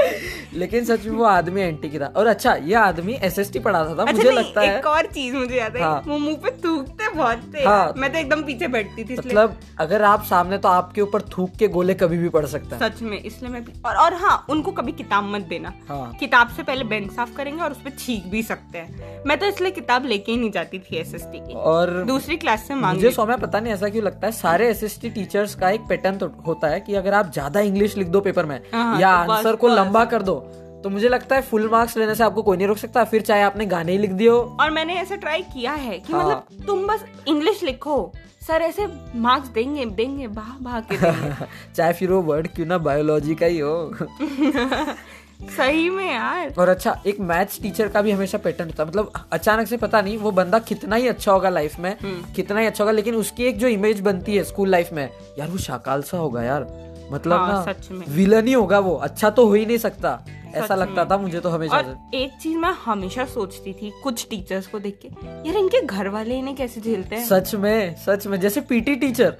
लेकिन 0.54 0.84
सच 0.84 1.04
में 1.04 1.12
वो 1.12 1.24
आदमी 1.24 1.60
एंटी 1.60 1.88
की 1.88 1.98
था। 1.98 2.06
और 2.16 2.26
अच्छा 2.26 2.54
ये 2.54 2.74
आदमी 2.74 3.12
एसएसटी 3.12 3.58
पढ़ाता 3.58 3.90
था 3.90 3.94
था 3.94 4.02
अच्छा 4.02 4.12
मुझे 4.12 4.30
लगता 4.30 4.62
एक 4.62 4.70
है। 4.70 4.78
एक 4.78 4.86
और 4.86 5.06
चीज़ 5.06 5.36
मुझे 5.36 5.56
याद 5.56 5.76
है। 5.76 5.82
हाँ। 5.82 6.02
वो 6.06 6.18
मुँह 6.18 6.36
पे 6.36 6.50
थूकते 6.50 7.05
बहुत 7.16 7.42
थे। 7.54 7.64
हाँ। 7.64 7.92
मैं 7.96 8.12
तो 8.12 8.18
एकदम 8.18 8.42
पीछे 8.42 8.68
बैठती 8.68 9.04
थी 9.04 9.16
मतलब 9.16 9.56
अगर 9.80 10.02
आप 10.04 10.24
सामने 10.24 10.58
तो 10.58 10.68
आपके 10.68 11.00
ऊपर 11.00 11.22
थूक 11.30 11.56
के 11.58 11.68
गोले 11.68 11.94
कभी 11.96 12.18
भी 12.18 12.28
पड़ 12.28 12.44
सकता 12.46 12.76
है। 12.76 12.88
सच 12.88 13.02
में 13.02 13.18
इसलिए 13.18 13.50
मैं 13.50 13.64
और 13.86 13.96
और 13.96 14.14
हाँ 14.16 14.44
उनको 14.50 14.72
कभी 14.72 14.92
किताब 14.94 15.24
मत 15.26 15.42
देना। 15.48 15.72
हाँ। 15.88 16.12
किताब 16.20 16.48
से 16.48 16.62
पहले 16.62 16.84
बेंच 16.84 17.10
साफ़ 17.12 17.34
करेंगे 17.36 17.62
और 17.62 17.70
उस 17.70 17.80
पर 17.82 17.90
छींक 17.98 18.26
भी 18.30 18.42
सकते 18.42 18.78
हैं। 18.78 19.22
मैं 19.26 19.38
तो 19.38 19.46
इसलिए 19.46 19.70
किताब 19.72 20.06
लेके 20.06 20.32
ही 20.32 20.38
नहीं 20.38 20.50
जाती 20.50 20.78
थी 20.80 20.96
एस 20.96 21.14
की। 21.26 21.54
और 21.54 21.90
दूसरी 22.06 22.36
क्लास 22.36 22.66
से 22.68 22.74
मांग 22.74 22.96
मुझे 22.96 23.10
सौम्या 23.12 23.36
पता 23.38 23.60
नहीं 23.60 23.72
ऐसा 23.72 23.88
क्यों 23.88 24.04
लगता 24.04 24.26
है 24.26 24.32
सारे 24.34 24.68
एस 24.70 24.98
टीचर्स 25.04 25.54
का 25.54 25.70
एक 25.70 25.80
पैटर्न 25.88 26.18
तो 26.18 26.30
होता 26.46 26.68
है 26.68 26.80
की 26.80 26.94
अगर 26.94 27.14
आप 27.14 27.32
ज़्यादा 27.32 27.60
इंग्लिश 27.62 27.96
लिख 27.96 28.08
दो 28.08 28.20
पेपर 28.20 28.46
में 28.46 28.60
हाँ, 28.72 29.00
या 29.00 29.24
तो 29.26 29.32
आंसर 29.32 29.56
को 29.56 29.68
लंबा 29.68 30.04
कर 30.04 30.22
दो 30.22 30.34
तो 30.82 30.90
मुझे 30.90 31.08
लगता 31.08 31.36
है 31.36 31.42
फुल 31.42 31.68
मार्क्स 31.70 31.96
लेने 31.96 32.14
से 32.14 32.24
आपको 32.24 32.42
कोई 32.42 32.56
नहीं 32.56 32.66
रोक 32.66 32.78
सकता 32.78 33.04
फिर 33.04 33.22
चाहे 33.22 33.42
आपने 33.42 33.66
गाने 33.66 33.92
ही 33.92 33.98
लिख 33.98 34.12
हो 34.12 34.56
और 34.60 34.70
मैंने 34.70 34.94
ऐसा 34.94 35.16
ट्राई 35.16 35.42
किया 35.42 35.72
है 35.72 35.98
कि 35.98 36.12
हाँ। 36.12 36.24
मतलब 36.24 36.66
तुम 36.66 36.86
बस 36.86 37.04
इंग्लिश 37.28 37.62
लिखो 37.62 38.12
सर 38.46 38.62
ऐसे 38.62 38.86
मार्क्स 39.14 39.48
देंगे 39.48 39.84
देंगे 39.84 40.26
भाग 40.26 40.64
भाग 40.64 40.82
के 40.82 40.96
देंगे। 40.96 41.46
चाहे 41.76 41.92
फिर 41.92 42.10
वो 42.10 42.22
वर्ड 42.22 42.48
क्यों 42.48 42.66
ना 42.66 42.78
बायोलॉजी 42.78 43.34
का 43.34 43.46
ही 43.46 43.58
हो। 43.58 43.94
सही 45.56 45.90
में 45.90 46.12
यार। 46.12 46.54
और 46.58 46.68
अच्छा 46.68 47.02
एक 47.06 47.20
मैथ्स 47.20 47.62
टीचर 47.62 47.88
का 47.88 48.02
भी 48.02 48.10
हमेशा 48.10 48.38
पैटर्न 48.38 48.68
होता 48.68 48.82
है। 48.82 48.88
मतलब 48.88 49.12
अचानक 49.32 49.66
से 49.66 49.76
पता 49.76 50.00
नहीं 50.00 50.18
वो 50.18 50.30
बंदा 50.30 50.58
कितना 50.58 50.96
ही 50.96 51.08
अच्छा 51.08 51.32
होगा 51.32 51.48
लाइफ 51.48 51.78
में 51.78 51.96
कितना 52.36 52.60
ही 52.60 52.66
अच्छा 52.66 52.84
होगा 52.84 52.92
लेकिन 52.92 53.14
उसकी 53.14 53.44
एक 53.44 53.58
जो 53.58 53.68
इमेज 53.68 54.00
बनती 54.00 54.36
है 54.36 54.44
स्कूल 54.44 54.68
लाइफ 54.68 54.92
में 54.92 55.10
यार 55.38 55.48
वो 55.48 55.58
शाकाल 55.58 56.02
सा 56.02 56.18
होगा 56.18 56.42
यार। 56.42 56.85
मतलब 57.12 57.38
हाँ, 57.40 57.64
ना 57.66 57.72
सच 57.72 57.90
में। 57.90 58.06
विलन 58.08 58.46
ही 58.46 58.52
होगा 58.52 58.78
वो। 58.78 58.94
अच्छा 58.96 59.30
तो 59.30 59.46
हो 59.46 59.52
ही 59.54 59.66
नहीं 59.66 59.78
सकता। 59.78 60.18
ऐसा 60.54 60.74
लगता 60.74 61.04
था 61.04 61.16
मुझे 61.18 61.40
तो 61.40 61.48
हमेशा 61.48 61.76
और 61.76 61.96
एक 62.14 62.32
चीज़ 62.42 62.56
मैं 62.58 62.70
हमेशा 62.84 63.24
सोचती 63.24 63.72
थी 63.72 63.92
कुछ 64.02 64.26
टीचर्स 64.30 64.66
को 64.66 64.78
देख 64.78 64.98
के 65.02 65.08
यार 65.48 65.56
इनके 65.56 65.80
घर 65.82 66.08
वाले 66.08 66.38
इन्हें 66.38 66.54
कैसे 66.56 66.80
झेलते 66.80 67.16
हैं? 67.16 67.24
सच 67.26 67.54
में 67.54 67.94
सच 68.06 68.26
में। 68.26 68.38
जैसे 68.40 68.60
पीटी 68.60 68.94
टीचर 68.96 69.30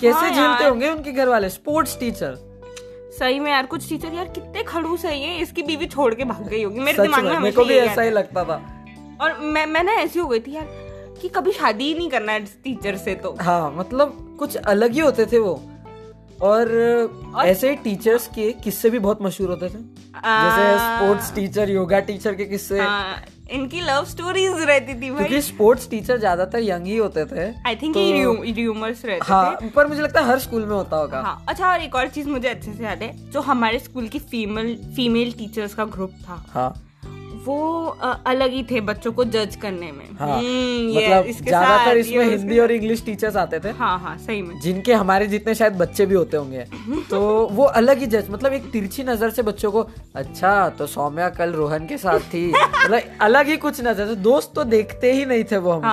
कैसे 0.00 0.10
हाँ 0.10 0.30
झेलते। 0.30 0.68
होंगे 0.68 0.90
उनके 0.90 1.12
घर 1.12 1.28
वाले? 1.28 1.48
स्पोर्ट्स 1.48 1.98
टीचर 2.00 2.36
सही 3.18 3.40
में 3.40 3.50
यार 3.50 3.66
कुछ 3.66 3.88
टीचर 3.88 4.14
यार 4.14 4.28
कितने 4.28 4.62
खड़ूस 4.62 5.04
है 5.04 5.18
ये 5.18 5.36
इसकी 5.38 5.62
बीवी 5.62 5.86
छोड़ 5.86 6.14
के 6.14 6.24
भाग 6.24 6.48
गई 6.48 6.62
होगी। 6.64 6.80
मेरे 6.80 7.02
दिमाग 7.02 7.24
में 7.24 7.32
में 7.32 7.38
मेरे 7.40 7.56
को 7.56 7.64
भी 7.64 7.74
ऐसा 7.74 8.02
ही 8.02 8.10
लगता 8.10 8.44
था। 8.44 8.54
और 9.20 9.38
मैं 9.40 9.66
मैं 9.66 9.82
ना 9.84 9.92
ऐसी 9.92 10.18
हो 10.18 10.28
गई 10.28 10.40
थी 10.40 10.54
यार 10.54 10.66
कि 11.22 11.28
कभी 11.28 11.52
शादी 11.52 11.84
ही 11.84 11.94
नहीं 11.94 12.08
करना 12.10 12.32
है 12.32 12.44
टीचर 12.64 12.96
से 12.96 13.14
तो। 13.14 13.36
हाँ 13.40 13.72
मतलब 13.76 14.36
कुछ 14.38 14.56
अलग 14.56 14.92
ही 14.92 15.00
होते 15.00 15.26
थे 15.26 15.38
वो। 15.38 15.60
और, 16.42 17.42
ऐसे 17.44 17.74
टीचर्स 17.84 18.26
के 18.34 18.50
किस्से 18.64 18.90
भी 18.90 18.98
बहुत 18.98 19.22
मशहूर 19.22 19.50
होते 19.50 19.68
थे। 19.68 19.78
जैसे 20.14 20.78
स्पोर्ट्स 20.78 21.34
टीचर 21.34 21.70
योगा 21.70 22.00
टीचर 22.00 22.34
के 22.34 22.44
किस्से। 22.44 22.80
इनकी 23.52 23.80
लव 23.80 24.04
स्टोरीज 24.04 24.60
रहती 24.60 24.94
थी 24.94 25.10
भाई। 25.10 25.18
क्योंकि 25.18 25.40
स्पोर्ट्स 25.42 25.88
टीचर 25.90 26.18
ज़्यादातर 26.18 26.62
यंग 26.62 26.86
ही 26.86 26.96
होते 26.96 27.24
थे 27.26 27.44
आई 27.66 27.76
थिंक 27.76 27.96
ये 27.96 28.52
र्यूमर्स 28.52 29.04
रहते 29.04 29.32
हाँ 29.32 29.56
थे 29.62 29.68
पर 29.70 29.86
मुझे 29.86 30.02
लगता 30.02 30.20
है 30.20 30.26
हर 30.28 30.38
स्कूल 30.38 30.64
में 30.64 30.74
होता 30.76 30.96
होगा। 30.96 31.20
हाँ 31.20 31.44
अच्छा 31.48 31.70
और 31.72 31.80
एक 31.80 31.94
और 31.94 32.08
चीज़ 32.08 32.28
मुझे 32.28 32.48
अच्छे 32.48 32.72
से 32.72 32.84
याद 32.84 33.02
है 33.02 33.12
जो 33.30 33.40
हमारे 33.40 33.78
स्कूल 33.78 34.08
की 34.08 34.18
फीमेल 34.20 34.76
फीमेल 34.96 35.32
टीचर्स 35.32 35.74
का 35.74 35.84
ग्रुप 35.86 36.12
था। 36.22 36.44
हाँ। 36.48 36.72
वो 37.44 37.56
अलग 38.26 38.52
ही 38.52 38.62
थे 38.64 38.80
बच्चों 38.82 39.12
को 39.12 39.24
जज 39.26 39.56
करने 39.62 39.90
में। 39.92 40.04
हाँ 40.18 40.28
हम्म, 40.28 40.96
मतलब 40.96 41.26
इसके 41.26 41.44
ज़्यादातर 41.44 41.96
इसमें 41.96 42.24
हिंदी 42.26 42.58
और 42.58 42.72
इंग्लिश 42.72 43.04
टीचर्स 43.04 43.36
आते 43.36 43.60
थे। 43.60 43.70
हाँ 43.78 43.98
हाँ 44.00 44.16
सही 44.18 44.40
में। 44.42 44.58
जिनके 44.60 44.94
हमारे 44.94 45.26
जितने 45.26 45.54
शायद 45.54 45.78
बच्चे 45.78 46.06
भी 46.06 46.14
होते 46.14 46.36
होंगे। 46.36 46.64
तो 47.10 47.20
वो 47.50 47.64
अलग 47.74 47.98
ही 47.98 48.06
जज 48.06 48.30
मतलब 48.30 48.52
एक 48.52 48.70
तिरछी 48.72 49.04
नज़र 49.04 49.30
से 49.30 49.42
बच्चों 49.42 49.70
को 49.72 49.86
अच्छा 50.16 50.68
तो 50.78 50.86
सौम्या 50.88 51.28
कल 51.30 51.52
रोहन 51.52 51.86
के 51.86 51.98
साथ 51.98 52.20
थी। 52.34 52.46
मतलब 52.50 53.00
अलग 53.22 53.46
ही 53.46 53.56
कुछ 53.58 53.80
नज़र 53.80 54.06
से 54.06 54.14
दोस्त 54.22 54.52
तो 54.56 54.64
देखते 54.66 55.12
ही 55.12 55.24
नहीं 55.24 55.44
थे 55.44 55.56
वो 55.58 55.72
हमको। 55.72 55.88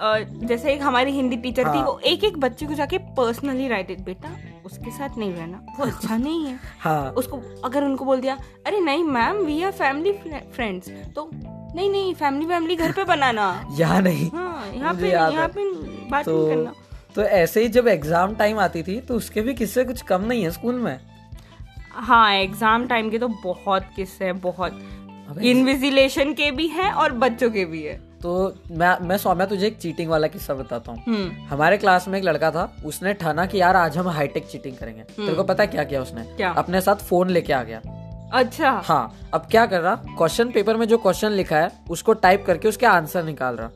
हाँ 0.00 0.18
जैसे 0.44 0.72
एक 0.72 0.82
हमारी 0.82 1.12
हिंदी 1.12 1.36
टीचर 1.38 1.62
थी 1.64 1.78
हाँ। 1.78 1.84
वो 1.86 1.98
एक 2.06 2.24
एक 2.24 2.38
बच्चे 2.40 2.66
को 2.66 2.74
जाके 2.74 2.98
पर्सनली 3.16 3.68
राइट 3.68 4.00
बेटा। 4.00 4.28
उसके 4.70 4.90
साथ 4.90 5.18
नहीं 5.18 5.32
रहना। 5.32 5.60
वो 5.78 5.86
अच्छा 5.86 6.16
नहीं 6.16 6.44
है। 6.46 6.58
हाँ। 6.80 7.10
उसको 7.12 7.40
अगर 7.64 7.84
उनको 7.84 8.04
बोल 8.04 8.20
दिया 8.20 8.38
अरे 8.66 8.80
नहीं 8.80 9.04
ma'am 9.06 9.36
we 9.36 9.62
are 9.62 9.72
family 9.72 10.12
friends 10.54 10.90
तो 11.16 11.30
नहीं 11.34 11.90
नहीं 11.90 12.14
फैमिली 12.14 12.46
फैमिली 12.46 12.76
घर 12.76 12.92
पे 12.92 13.04
बनाना। 13.04 13.48
यहाँ 13.78 14.00
नहीं। 14.02 14.30
हाँ 14.30 14.72
यहाँ 14.74 14.94
पे 14.94 15.10
यहाँ 15.10 15.48
पे 15.48 15.64
बात 16.10 16.24
तो 16.24 16.36
नहीं 16.36 16.48
करना। 16.48 16.72
तो 17.14 17.22
ऐसे 17.22 17.62
ही 17.62 17.68
जब 17.68 17.88
एग्ज़ाम 17.88 18.34
टाइम 18.34 18.58
आती 18.60 18.82
थी 18.82 19.00
तो 19.00 19.14
उसके 19.14 19.40
भी 19.40 19.54
किस्से 19.54 19.84
कुछ 19.84 20.02
कम 20.02 20.24
नहीं 20.24 20.42
है 20.42 20.50
स्कूल 20.50 20.74
में? 20.74 20.98
हाँ 21.90 22.32
एग्ज़ाम 22.34 22.86
टाइम 22.86 23.10
के 23.10 23.18
तो 23.18 23.28
बहुत 23.44 23.86
किस्से 23.96 24.24
हैं 24.24 24.38
बहुत। 24.40 24.80
इनविजिलेशन 25.42 26.32
के 26.34 26.50
भी 26.50 26.66
हैं 26.68 26.90
और 26.92 27.12
बच्चों 27.14 27.50
के 27.50 27.64
भी 27.64 27.82
है। 27.82 27.98
तो 28.22 28.54
मैं 28.70 28.96
मैं 29.00 29.16
सौम्या 29.16 29.46
तुझे 29.46 29.66
एक 29.66 29.78
चीटिंग 29.78 30.10
वाला 30.10 30.26
किस्सा 30.26 30.54
बताता 30.54 30.92
हूँ। 30.92 31.02
हम्म। 31.06 31.46
हमारे 31.46 31.76
क्लास 31.76 32.08
में 32.08 32.18
एक 32.18 32.24
लड़का 32.24 32.50
था 32.50 32.76
उसने 32.86 33.14
ठाना 33.14 33.46
कि 33.46 33.60
यार 33.60 33.76
आज 33.76 33.98
हम 33.98 34.08
हाईटेक 34.08 34.46
चीटिंग 34.46 34.76
करेंगे। 34.76 35.02
तेरे 35.02 35.34
को 35.34 35.42
पता 35.42 35.62
है 35.62 35.66
क्या 35.66 35.84
किया 35.84 36.02
उसने? 36.02 36.22
क्या? 36.36 36.50
अपने 36.50 36.80
साथ 36.80 36.96
फ़ोन 36.96 37.30
लेके 37.30 37.52
आ 37.52 37.62
गया। 37.62 37.80
अच्छा। 38.32 38.70
हाँ 38.84 39.30
अब 39.34 39.46
क्या 39.50 39.66
कर 39.66 39.80
रहा? 39.80 39.94
क्वेश्चन 39.94 40.50
पेपर 40.50 40.76
में 40.76 40.86
जो 40.88 40.98
क्वेश्चन 40.98 41.30
लिखा 41.30 41.56
है 41.56 41.70
उसको 41.90 42.12
टाइप 42.12 42.44
करके 42.46 42.68
उसके 42.68 42.86
आंसर 42.86 43.24
निकाल 43.24 43.56
रहा। 43.56 43.68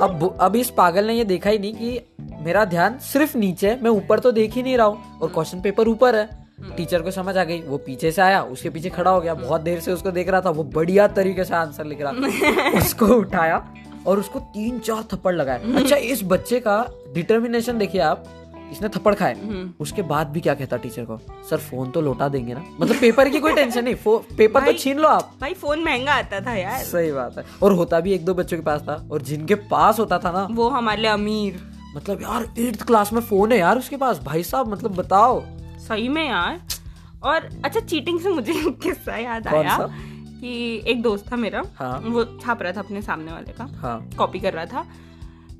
अब 0.06 0.36
अब 0.40 0.56
इस 0.56 0.70
पागल 0.70 1.06
ने 1.06 1.14
ये 1.14 1.24
देखा 1.24 1.50
ही 1.50 1.58
नहीं 1.58 1.74
कि 1.74 2.00
मेरा 2.44 2.64
ध्यान 2.64 2.98
सिर्फ़ 2.98 3.36
नीचे 3.38 3.78
मैं 3.82 3.90
ऊपर 3.90 4.18
तो 4.18 4.32
देख 4.32 4.54
ही 4.54 4.62
नहीं 4.62 4.76
रहा 4.76 4.86
हूँ 4.86 5.18
और 5.18 5.28
क्वेश्चन 5.28 5.60
पेपर 5.60 5.88
ऊपर 5.88 6.16
है। 6.16 6.44
टीचर 6.76 7.02
को 7.02 7.10
समझ 7.10 7.36
आ 7.36 7.44
गई 7.44 7.60
वो 7.62 7.76
पीछे 7.76 8.10
से 8.12 8.22
आया 8.22 8.42
उसके 8.42 8.70
पीछे 8.70 8.90
खड़ा 8.90 9.10
हो 9.10 9.20
गया 9.20 9.34
बहुत 9.34 9.60
देर 9.60 9.80
से 9.80 9.92
उसको 9.92 10.10
देख 10.10 10.28
रहा 10.28 10.40
था 10.40 10.50
वो 10.50 10.64
बढ़िया 10.64 11.06
तरीके 11.08 11.44
से 11.44 11.54
आंसर 11.54 11.84
लिख 11.84 12.00
रहा 12.00 12.78
उसको 12.78 13.06
उठाया 13.06 13.73
और 14.06 14.18
उसको 14.18 14.38
तीन 14.38 14.78
चार 14.78 15.02
थप्पड़ 15.02 15.34
लगाए। 15.34 15.72
अच्छा 15.72 15.96
इस 15.96 16.20
बच्चे 16.24 16.60
का 16.60 16.86
डिटर्मिनेशन 17.14 17.78
देखिए 17.78 18.00
आप 18.00 18.24
इसने 18.72 18.88
थप्पड़ 18.88 19.14
खाए। 19.14 19.34
उसके 19.80 20.02
बाद 20.02 20.26
भी 20.26 20.40
क्या 20.40 20.54
कहता 20.54 20.76
टीचर 20.76 21.04
को? 21.04 21.20
सर 21.50 21.56
फ़ोन 21.56 21.90
तो 21.90 22.00
लौटा 22.00 22.28
देंगे 22.28 22.54
ना। 22.54 22.64
मतलब 22.80 22.96
पेपर 22.96 23.28
की 23.28 23.40
कोई 23.40 23.52
टेंशन 23.52 23.84
नहीं 23.84 23.94
फो- 23.94 24.36
पेपर 24.36 24.64
तो 24.66 24.72
छीन 24.72 24.98
लो 24.98 25.08
आप। 25.08 25.34
भाई 25.40 25.54
फ़ोन 25.54 25.84
महँगा 25.84 26.12
आता 26.12 26.40
था 26.40 26.54
यार। 26.54 26.82
सही 26.84 27.12
बात 27.12 27.38
है। 27.38 27.44
और 27.62 27.72
होता 27.72 28.00
भी 28.00 28.12
एक 28.12 28.24
दो 28.24 28.34
बच्चों 28.34 28.56
के 28.56 28.62
पास 28.62 28.80
था 28.80 29.08
और 29.12 29.22
जिनके 29.22 29.54
पास 29.54 29.98
होता 29.98 30.18
था 30.18 30.32
ना। 30.32 30.48
वो 30.50 30.68
हमारे 30.68 31.02
लिए 31.02 31.10
अमीर। 31.10 31.60
मतलब 31.96 32.22
यार 32.22 32.54
एट्थ 32.58 32.82
क्लास 32.82 33.12
में 33.12 33.20
फ़ोन 33.20 33.52
है 33.52 33.58
यार 33.58 33.78
उसके 33.78 33.96
पास। 33.96 34.20
भाई 34.24 34.42
साहब 34.42 34.68
मतलब 34.68 34.94
बताओ। 34.94 35.42
सही 35.88 36.08
में 36.08 36.28
यार। 36.28 36.60
और 37.24 37.48
अच्छा 37.64 37.80
चीटिंग 37.80 38.20
से 38.20 38.28
मुझे 38.28 38.52
किस्सा 38.82 39.16
याद 39.16 39.48
आया? 39.48 39.76
कि 40.44 40.82
एक 40.86 41.02
दोस्त 41.02 41.30
था 41.32 41.36
मेरा 41.38 41.62
हाँ। 41.76 41.98
वो 42.04 42.24
छाप 42.38 42.62
रहा 42.62 42.72
था 42.72 42.80
अपने 42.80 43.02
सामने 43.02 43.32
वाले 43.32 43.52
का 43.52 43.68
हाँ। 43.82 43.98
कॉपी 44.18 44.40
कर 44.40 44.52
रहा 44.52 44.64
था। 44.66 44.86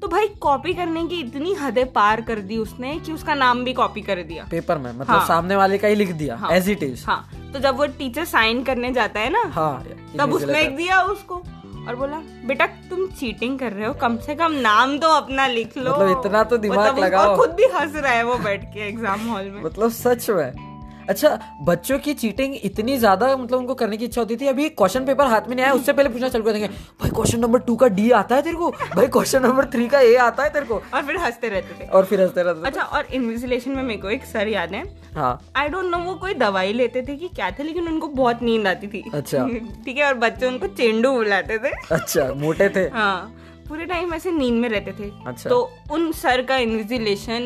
तो 0.02 0.08
भाई 0.08 0.26
कॉपी 0.40 0.72
करने 0.74 1.04
की 1.06 1.20
इतनी 1.20 1.52
हदें 1.54 1.86
पार 1.92 2.20
कर 2.20 2.38
दी 2.40 2.56
उसने 2.58 2.94
कि 2.96 3.12
उसका 3.12 3.34
नाम 3.34 3.62
भी 3.64 3.72
कॉपी 3.72 4.00
कर 4.02 4.22
दिया। 4.22 4.46
पेपर 4.50 4.78
में 4.78 4.90
मतलब 4.90 5.06
हाँ। 5.08 5.26
सामने 5.28 5.56
वाले 5.56 5.78
का 5.78 5.88
ही 5.88 5.94
लिख 5.94 6.12
दिया। 6.12 6.48
एज 6.52 6.68
इट 6.70 6.82
इज़ 6.82 7.04
हाँ। 7.06 7.50
तो 7.52 7.60
जब 7.60 7.76
वो 7.76 7.86
टीचर 7.98 8.24
साइन 8.26 8.62
करने 8.64 8.92
जाता 8.92 9.20
है 9.20 9.30
ना 9.30 9.42
हाँ 9.54 9.84
तब 10.18 10.32
उसने 10.32 10.60
एक 10.62 10.76
दिया 10.76 11.00
उसको 11.04 11.42
और 11.88 11.96
बोला 11.96 12.18
बेटा 12.46 12.66
तुम 12.90 13.06
चीटिंग 13.08 13.58
कर 13.58 13.72
रहे 13.72 13.86
हो 13.86 13.94
कम 13.94 14.16
से 14.18 14.34
कम 14.34 14.52
नाम 14.60 14.96
तो 14.98 15.08
अपना 15.12 15.46
लिख 15.46 15.76
लो। 15.78 15.90
मतलब 15.90 16.18
इतना 16.18 16.44
तो 16.44 16.56
दिमाग 16.58 16.78
मतलब 16.80 17.04
लगाओ। 17.04 17.30
और 17.30 17.36
खुद 17.36 17.50
भी 17.56 17.64
हंस 17.74 17.96
रहा 17.96 18.12
है 18.12 18.22
वो 18.24 18.38
बैठ 18.44 18.64
के 18.74 18.88
एग्ज़ाम 18.88 19.28
हॉल 19.28 19.50
में। 19.50 19.62
मतलब 19.62 19.90
सच 19.92 20.30
में। 20.30 20.73
अच्छा 21.08 21.38
बच्चों 21.62 21.98
की 21.98 22.14
चीटिंग 22.14 22.54
इतनी 22.64 22.96
ज़्यादा 22.98 23.36
मतलब 23.36 23.58
उनको 23.58 23.74
करने 23.74 23.96
की 23.96 24.04
इच्छा 24.04 24.20
होती 24.20 24.36
थी 24.36 24.46
अभी 24.46 24.68
क्वेश्चन 24.70 25.04
पेपर 25.04 25.26
हाथ 25.26 25.48
में 25.48 25.54
नहीं 25.56 25.64
आया 25.64 25.74
उससे 25.74 25.92
पहले 25.92 26.08
पूछना 26.08 26.28
चालू 26.28 26.44
कर 26.44 26.52
देंगे 26.52 26.68
भाई 27.00 27.10
क्वेश्चन 27.10 27.40
नंबर 27.40 27.58
टू 27.60 27.76
का 27.76 27.88
डी 27.88 28.10
आता 28.12 28.36
है 28.36 28.42
तेरे 28.42 28.56
को? 28.56 28.70
भाई 28.70 29.06
क्वेश्चन 29.08 29.42
नंबर 29.42 29.64
थ्री 29.64 29.88
का 29.88 30.00
ए 30.00 30.14
आता 30.16 30.42
है 30.42 30.50
तेरे 30.50 30.66
को? 30.66 30.80
और 30.94 31.02
फिर 31.02 31.16
हँसते 31.16 31.48
रहते 31.48 31.80
थे। 31.80 31.88
और 31.88 32.04
फिर 32.04 32.20
हँसते 32.20 32.42
रहते 32.42 32.66
अच्छा 32.66 32.82
और 32.82 33.06
इन्विजिलेशन 33.14 33.70
में 33.70 33.82
मेरे 33.82 34.00
को 34.00 34.10
एक 34.10 34.24
सर 34.24 34.48
याद 34.48 34.72
है। 34.72 34.82
हाँ। 35.14 35.38
आई 35.56 35.68
डोंट 35.68 35.84
नो 35.84 35.98
वो 35.98 36.14
कोई 36.14 36.34
दवाई 36.34 36.72
लेते 36.72 37.02
थे 37.02 37.16
कि 37.16 37.28
क्या 37.28 37.50
थे 37.50 37.62
लेकिन 37.62 37.88
उनको 37.88 38.08
बहुत 38.08 38.42
नींद 38.42 38.66
आती 38.66 38.86
थी। 38.86 39.04
अच्छा। 39.14 39.46
ठीक 39.84 39.96
है 39.96 40.06
और 40.06 40.14
बच्चे 40.18 40.46
उनको 40.46 40.66
चेंडू 40.66 41.12
बुलाते 41.12 41.58
थे। 41.58 41.72
अच्छा 41.94 42.32
मोटे 42.36 42.68
थे? 42.68 42.88
हाँ 42.94 43.34
पूरे 43.68 43.84
टाइम 43.86 44.14
ऐसे 44.14 44.30
नींद 44.30 44.60
में 44.62 44.68
रहते 44.68 44.92
थे। 44.92 45.10
अच्छा। 45.26 45.50
तो 45.50 45.70
उन 45.90 46.10
सर 46.12 46.42
का 46.42 46.56
इन्विजिलेशन 46.58 47.42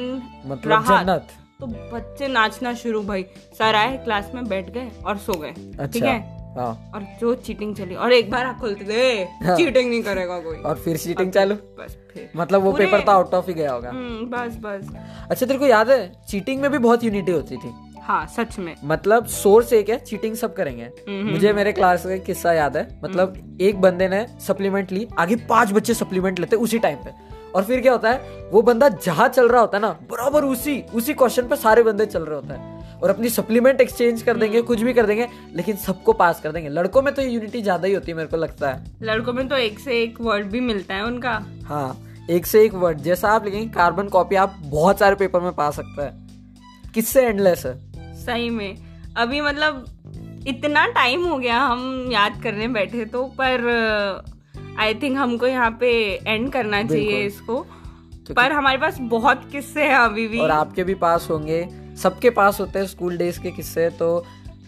मतलब 0.47 0.85
जन्नत? 0.85 1.29
तो 1.61 1.67
बच्चे 1.67 2.27
नाचना 2.29 2.73
शुरू 2.75 3.01
भाई। 3.03 3.23
सर 3.59 3.75
आए 3.75 3.97
क्लास 3.97 4.31
में 4.35 4.45
बैठ 4.49 4.71
गए 4.71 4.91
और 5.07 5.17
सो 5.17 5.33
गए। 5.33 5.51
ठीक 5.51 5.81
अच्छा 5.81 6.07
है? 6.07 6.19
हाँ। 6.57 6.91
और 6.95 7.07
जो 7.21 7.35
चीटिंग 7.35 7.75
चली 7.77 7.95
और 7.95 8.13
एक 8.13 8.31
बार 8.31 8.47
आँख 8.47 8.61
खोलते 8.61 8.85
थे 8.85 9.47
हाँ। 9.47 9.57
चीटिंग 9.57 9.91
नहीं 9.91 10.03
करेगा 10.03 10.39
कोई। 10.39 10.57
और 10.57 10.77
फिर 10.77 10.97
चीटिंग 10.97 11.33
चालू? 11.33 11.55
बस 11.55 11.97
फिर। 12.13 12.31
मतलब 12.37 12.63
वो 12.63 12.73
पेपर 12.73 13.01
तो 13.01 13.13
आउट 13.13 13.35
ऑफ़ 13.35 13.47
ही 13.47 13.55
गया 13.55 13.73
होगा। 13.73 13.91
हम्म, 13.91 14.27
बस 14.27 14.57
बस। 14.57 14.95
अच्छा 15.31 15.47
तेरे 15.47 15.59
को 15.59 15.67
याद 15.67 15.91
है 15.91 16.13
चीटिंग 16.29 16.63
में 16.63 16.71
भी 16.71 16.79
बहुत 16.79 17.05
यूनिटी 17.05 17.33
होती 17.33 17.57
थी? 17.57 17.73
हाँ 18.03 18.27
सच 18.27 18.59
में। 18.59 18.75
मतलब 18.85 19.27
सोर्स 19.27 19.73
एक 19.73 19.89
है 19.89 19.99
चीटिंग 19.99 20.37
सब 20.37 20.55
करेंगे। 20.55 20.85
हम्म, 20.85 21.31
मुझे 21.31 21.53
मेरे 21.53 21.73
क्लास 21.73 22.07
का 22.07 22.17
किस्सा 22.17 22.53
याद 22.53 22.77
है। 22.77 22.89
मतलब 23.05 23.59
एक 23.61 23.81
बंदे 23.81 24.09
ने 24.09 24.27
सप्लीमेंट 24.41 24.93
ली 24.93 25.09
आगे 25.19 25.37
पाँच 25.37 25.73
बच्चे 25.73 25.95
सप्लीमेंट 25.95 26.41
लेते 26.41 26.57
उसी 26.57 26.79
टाइम 26.79 26.99
पे। 26.99 27.28
और 27.49 27.65
फिर 27.65 27.81
क्या 27.81 27.93
होता 27.93 28.11
है 28.11 28.51
वो 28.51 28.63
बंदा 28.63 28.89
जहाँ 28.89 29.29
चल 29.29 29.49
रहा 29.49 29.61
होता 29.61 29.77
है 29.77 29.83
ना 29.83 29.91
बराबर 30.11 30.45
उसी 30.45 30.81
उसी 30.95 31.15
क्वेश्चन 31.15 31.49
पे 31.49 31.57
सारे 31.57 31.83
बंदे 31.83 32.07
चल 32.07 32.23
रहे 32.23 32.35
होते 32.35 32.55
हैं। 32.55 32.77
और 32.99 33.11
अपनी 33.11 33.29
सप्लीमेंट 33.29 33.81
एक्सचेंज 33.81 34.23
कर 34.23 34.37
देंगे 34.37 34.63
कुछ 34.63 34.81
भी 34.81 34.93
कर 34.93 35.07
देंगे 35.07 35.29
लेकिन 35.57 35.77
सबको 35.77 36.13
पास 36.15 36.41
कर 36.41 36.53
देंगे। 36.53 36.69
लड़कों 36.71 37.03
में 37.03 37.13
तो 37.15 37.23
यूनिटी 37.23 37.63
ज़्यादा 37.63 37.87
ही 37.89 37.95
होती 37.95 38.11
है 38.11 38.17
मेरे 38.17 38.29
को 38.29 38.37
लगता 38.37 38.71
है। 38.71 38.85
लड़कों 39.03 39.33
में 39.33 39.47
तो 39.49 39.57
एक 39.57 39.79
से 39.79 40.03
एक 40.03 40.21
वर्ड 40.21 40.47
भी 40.47 40.61
मिलता 40.61 40.95
है 40.95 41.05
उनका। 41.05 41.39
हाँ 41.65 42.27
एक 42.31 42.47
से 42.47 42.65
एक 42.65 42.75
वर्ड 42.75 42.99
जैसा 43.01 43.29
आप 43.29 43.45
लिखेंगे 43.45 43.69
कार्बन 43.75 44.09
कॉपी 44.09 44.37
आप 44.37 44.57
बहुत 44.63 44.99
सारे 44.99 45.17
पेपर 45.17 45.41
में 45.41 45.53
पा 45.53 45.71
सकते 45.71 46.03
हैं। 46.03 46.93
किससे 46.95 47.27
एंडलेस 47.27 47.65
है? 47.67 47.75
सही 48.17 48.51
में। 48.51 49.15
अभी 49.17 49.41
मतलब 49.41 49.85
इतना 50.49 50.87
टाइम 50.89 51.25
हो 51.25 51.39
गया 51.39 51.59
हम 51.59 52.09
याद 52.13 52.41
करने 52.43 52.69
बैठे 52.69 53.05
तो 53.05 53.23
पर 53.41 53.63
आई 54.79 54.95
थिंक 54.95 55.17
हमको 55.19 55.47
यहाँ 55.47 55.71
पे 55.81 55.91
एंड 56.27 56.51
करना 56.53 56.83
चाहिए 56.83 57.25
इसको। 57.27 57.61
पर 58.37 58.53
हमारे 58.53 58.79
पास 58.79 58.99
बहुत 59.01 59.49
किस्से 59.53 59.83
हैं 59.83 59.97
अभी 59.97 60.27
भी। 60.29 60.39
और 60.39 60.51
आपके 60.51 60.85
भी 60.85 60.95
पास 60.95 61.27
होंगे। 61.31 61.69
सबके 62.03 62.31
पास 62.31 62.61
होते 62.61 62.79
हैं 62.79 62.87
स्कूल 62.87 63.17
डेज़ 63.17 63.41
के 63.41 63.51
किस्से 63.51 63.89
तो 63.91 64.19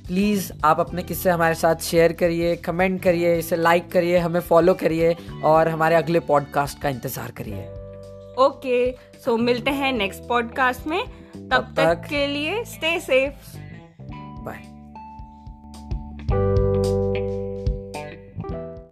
प्लीज़ 0.07 0.53
आप 0.65 0.81
अपने 0.81 1.03
किस्से 1.03 1.31
हमारे 1.31 1.55
साथ 1.55 1.83
शेयर 1.83 2.13
करिए 2.13 2.55
कमेंट 2.57 3.03
करिए 3.03 3.37
इसे 3.39 3.57
लाइक 3.57 3.91
करिए 3.93 4.19
हमें 4.19 4.41
फॉलो 4.41 4.75
करिए 4.75 5.17
और 5.45 5.69
हमारे 5.69 5.97
अगले 5.97 6.21
पॉडकास्ट 6.21 6.81
का 6.83 6.89
इंतज़ार 6.89 7.31
करिए। 7.31 7.63
ओके 8.45 8.91
सो 9.25 9.37
मिलते 9.37 9.71
हैं 9.71 9.93
नेक्स्ट 9.93 10.29
पॉडकास्ट 10.29 10.87
में। 10.87 11.05
तब, 11.05 11.49
तब 11.53 11.73
तक, 11.77 11.85
तक 11.85 12.09
के 12.09 12.27
लिए 12.27 12.65
स्टे 12.65 12.99
सेफ़ 13.01 13.57
बाय 14.45 14.63